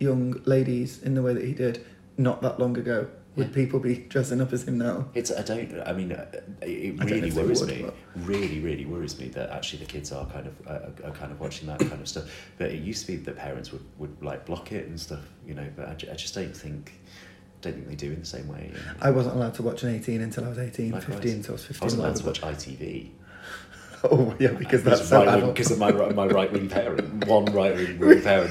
[0.01, 1.85] young ladies in the way that he did
[2.21, 3.55] not that long ago, would Yeah.
[3.55, 5.09] people be dressing up as him now?
[5.15, 6.27] It's I don't I mean uh,
[6.63, 10.11] it know really worries would, me but- really really worries me that actually the kids
[10.13, 12.25] are kind of uh, are kind of watching that kind of stuff
[12.59, 15.55] but it used to be that parents would, would like block it and stuff you
[15.55, 16.93] know but I, I just don't think
[17.63, 20.21] don't think they do in the same way I wasn't allowed to watch an 18
[20.23, 21.15] until I was 18, Likewise.
[21.15, 21.81] 15 until I was 15.
[21.83, 23.11] I wasn't allowed to watch ITV
[24.05, 27.45] Oh yeah, because that's so right wing, because of my my right wing parent one
[27.47, 28.51] right wing parent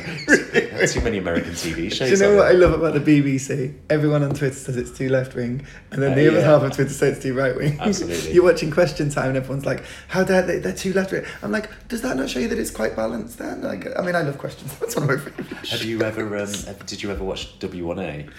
[0.87, 3.75] too many American TV shows Do you know what I love about the BBC?
[3.89, 6.45] Everyone on Twitter says it's too left wing, and then Uh, the other yeah.
[6.45, 7.77] half of Twitter says it's too right wing.
[7.81, 8.33] Absolutely.
[8.33, 10.59] You're watching Question Time, and everyone's like, "How dare they?
[10.59, 13.37] They're too left wing." I'm like, does that not show you that it's quite balanced?
[13.39, 14.73] Then, like, I mean, I love questions.
[14.79, 15.67] That's one of my favorite.
[15.69, 16.51] have you ever um,
[16.85, 18.29] did you ever watch W1A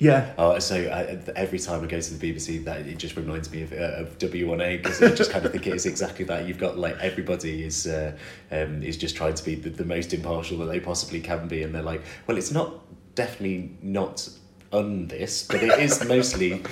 [0.00, 0.32] Yeah.
[0.38, 3.62] Oh, so uh, every time I go to the BBC, that it just reminds me
[3.62, 6.48] of, uh, of W1A because I just kind of think it is exactly that.
[6.48, 8.16] You've got like everybody is uh,
[8.50, 11.62] um, is just trying to be the, the most impartial that they possibly can be,
[11.62, 12.80] and they're like, well, it's not
[13.14, 14.26] definitely not
[14.72, 16.62] on this, but it is mostly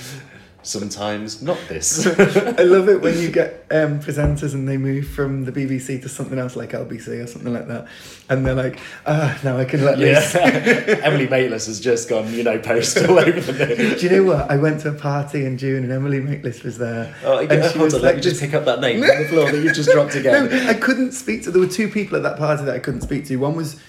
[0.68, 2.06] sometimes not this.
[2.58, 6.08] I love it when you get um, presenters and they move from the BBC to
[6.08, 7.88] something else like LBC or something like that,
[8.28, 12.32] and they're like, "Ah, now I can let loose." yeah, Emily Maitlis has just gone,
[12.32, 13.96] you know, post all over the.
[13.98, 14.50] Do you know what?
[14.50, 17.14] I went to a party in June and Emily Maitlis was there.
[17.24, 19.08] Oh, and she hold was on, like let me just pick up that name on
[19.08, 20.48] the floor that you've just dropped again.
[20.48, 21.50] No, I couldn't speak to.
[21.50, 23.36] There were two people at that party that I couldn't speak to.
[23.36, 23.80] One was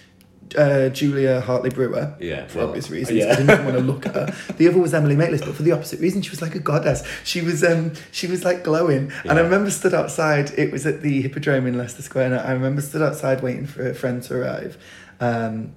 [0.58, 2.16] uh, Julia Hartley Brewer.
[2.20, 3.34] Yeah, For well, obvious reasons, yeah.
[3.34, 4.36] I didn't even want to look at her.
[4.58, 7.04] The other was Emily Maitlis, but for the opposite reason, she was like a goddess.
[7.24, 10.52] She was, um, she was like glowing, and I remember stood outside.
[10.58, 13.88] It was at the Hippodrome in Leicester Square, and I remember stood outside waiting for
[13.88, 14.78] a friend to arrive,
[15.20, 15.74] um,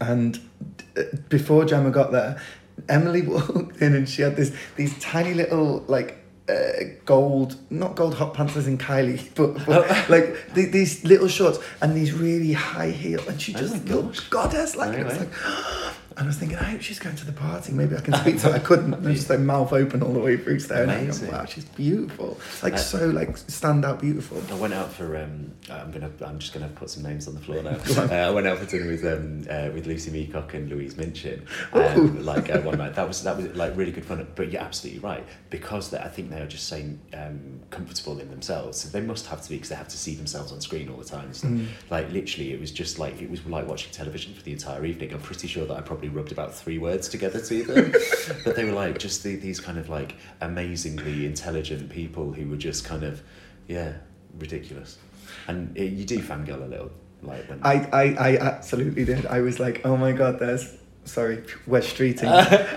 [0.00, 0.40] and
[0.96, 2.40] uh, before Gemma got there,
[2.88, 8.14] Emily walked in, and she had this these tiny little like uh, gold, not gold
[8.14, 12.52] hot pants as in Kylie, but, but like the, these little shorts and these really
[12.52, 14.28] high heels, and she Oh just looked gosh.
[14.28, 14.96] goddess like.
[14.98, 15.28] It was like,
[16.16, 17.72] and I was thinking, I hope she's going to the party.
[17.72, 18.54] Maybe I can speak to her.
[18.54, 18.94] I couldn't.
[18.94, 21.30] I was just like mouth open all the way through staring at her.
[21.30, 22.38] Wow, she's beautiful.
[22.62, 24.42] Like Uh, so, like stand out beautiful.
[24.50, 25.16] I went out for.
[25.16, 26.10] Um, I'm gonna.
[26.24, 27.76] I'm just gonna put some names on the floor now.
[28.06, 31.44] Uh, I went out for dinner with um, uh, with Lucy Meacock and Louise Minchin.
[31.72, 32.94] Um, like uh, one night.
[32.94, 34.26] That was that was like really good fun.
[34.34, 36.76] But you're absolutely right because they, I think they are just so
[37.14, 38.80] um, comfortable in themselves.
[38.80, 40.96] So they must have to be because they have to see themselves on screen all
[40.98, 41.32] the time.
[41.34, 41.66] So, Mm.
[41.90, 45.12] Like literally, it was just like it was like watching television for the entire evening.
[45.12, 47.92] I'm pretty sure that I probably rubbed about three words together to them.
[48.44, 52.56] but they were like just the, these kind of like amazingly intelligent people who were
[52.56, 53.22] just kind of
[53.68, 53.94] yeah
[54.38, 54.98] ridiculous.
[55.48, 56.90] And it, you do fangirl a little,
[57.22, 59.26] like when I, I, I absolutely did.
[59.26, 60.75] I was like, oh my god, there's
[61.06, 62.24] sorry, Wes Streeting.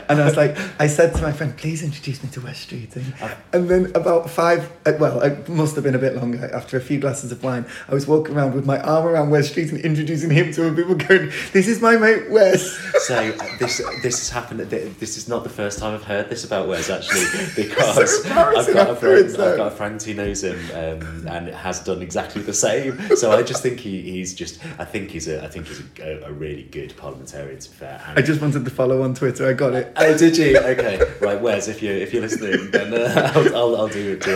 [0.09, 3.13] and I was like, I said to my friend, please introduce me to Wes Streeting.
[3.53, 6.81] And then about five, uh, well, it must have been a bit longer, after a
[6.81, 10.29] few glasses of wine, I was walking around with my arm around Wes Streeting, introducing
[10.29, 12.77] him to him, people going, this is my mate Wes.
[13.05, 14.59] So uh, this this has happened.
[14.59, 17.25] This is not the first time I've heard this about Wes actually,
[17.55, 19.29] because So I've got a friend.
[19.29, 22.99] I've got a friend who knows him um, and has done exactly the same.
[23.15, 24.59] So I just think he, he's just.
[24.77, 25.43] I think he's a.
[25.43, 27.59] I think he's a, a really good parliamentarian.
[27.59, 28.03] To be fair.
[28.15, 29.93] And I just wanted to follow on Twitter, I got it.
[29.95, 30.57] Oh, did you?
[30.57, 31.39] Okay, right.
[31.39, 34.27] Wes, if you if you're listening, then uh, I'll, I'll I'll do it.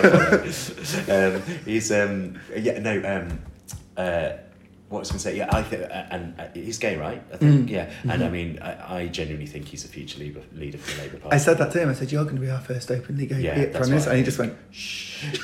[1.09, 3.39] Um, he's um yeah no um
[3.97, 4.37] uh.
[4.89, 5.37] What was I going to say?
[5.37, 7.19] Yeah, I think, uh, and uh, he's gay, right?
[7.33, 7.71] I think, Mm.
[7.71, 7.89] yeah.
[8.07, 11.17] And I mean, I, I genuinely think he's a future leader, leader for the Labour
[11.17, 11.35] Party.
[11.35, 13.41] I said that to him, I said, you're going to be our first openly gay
[13.41, 14.11] Yeah, Prime Minister.
[14.11, 15.25] And he just went, shh.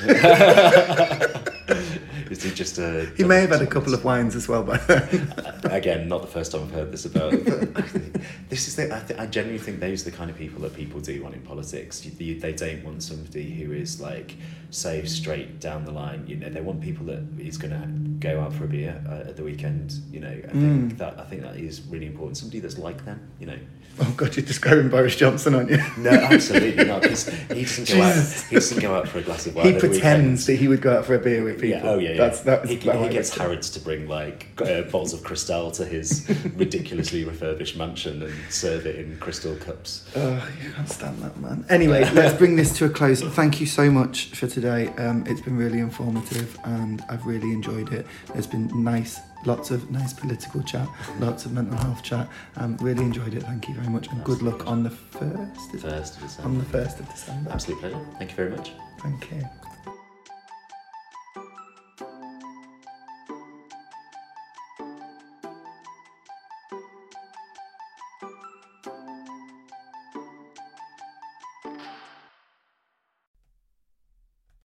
[2.30, 3.10] Is he just a?
[3.16, 5.34] He may have had a couple of wines as well by then.
[5.64, 7.32] Again, not the first time I've heard this about.
[7.44, 8.94] But I think this is the.
[8.96, 11.34] I, th- I genuinely think those are the kind of people that people do want
[11.34, 12.04] in politics.
[12.06, 14.36] You, you, they don't want somebody who is like
[14.70, 16.24] so straight down the line.
[16.28, 17.86] You know, they want people that is going to
[18.28, 19.94] go out for a beer uh, at the weekend.
[20.12, 20.98] You know, I think Mm.
[20.98, 22.36] that I think that is really important.
[22.38, 23.20] Somebody that's like them.
[23.40, 23.58] You know.
[24.00, 25.78] Oh God, you're describing Boris Johnson, aren't you?
[25.98, 27.04] No, absolutely not.
[27.04, 28.14] He doesn't go out.
[28.48, 29.74] He doesn't go out for a glass of wine.
[29.74, 31.80] He pretends that he would go out for a beer with people.
[31.80, 32.16] Yeah, oh yeah, yeah.
[32.16, 33.40] That's that's he, he gets get.
[33.40, 38.86] Harrods to bring like uh, bottles of Cristal to his ridiculously refurbished mansion and serve
[38.86, 40.08] it in crystal cups.
[40.16, 41.64] Oh, you can't stand that man.
[41.68, 43.22] Anyway, let's bring this to a close.
[43.22, 44.88] Thank you so much for today.
[44.98, 48.06] Um, it's been really informative and I've really enjoyed it.
[48.32, 50.88] There's been nice, lots of nice political chat,
[51.18, 52.28] lots of mental health chat.
[52.56, 53.42] Um, really enjoyed it.
[53.42, 55.72] Thank you very much and good luck on the first.
[55.78, 56.48] First of December.
[56.48, 57.50] On the first of December.
[57.50, 58.06] Absolute pleasure.
[58.18, 58.72] Thank you very much.
[59.00, 59.59] Thank you.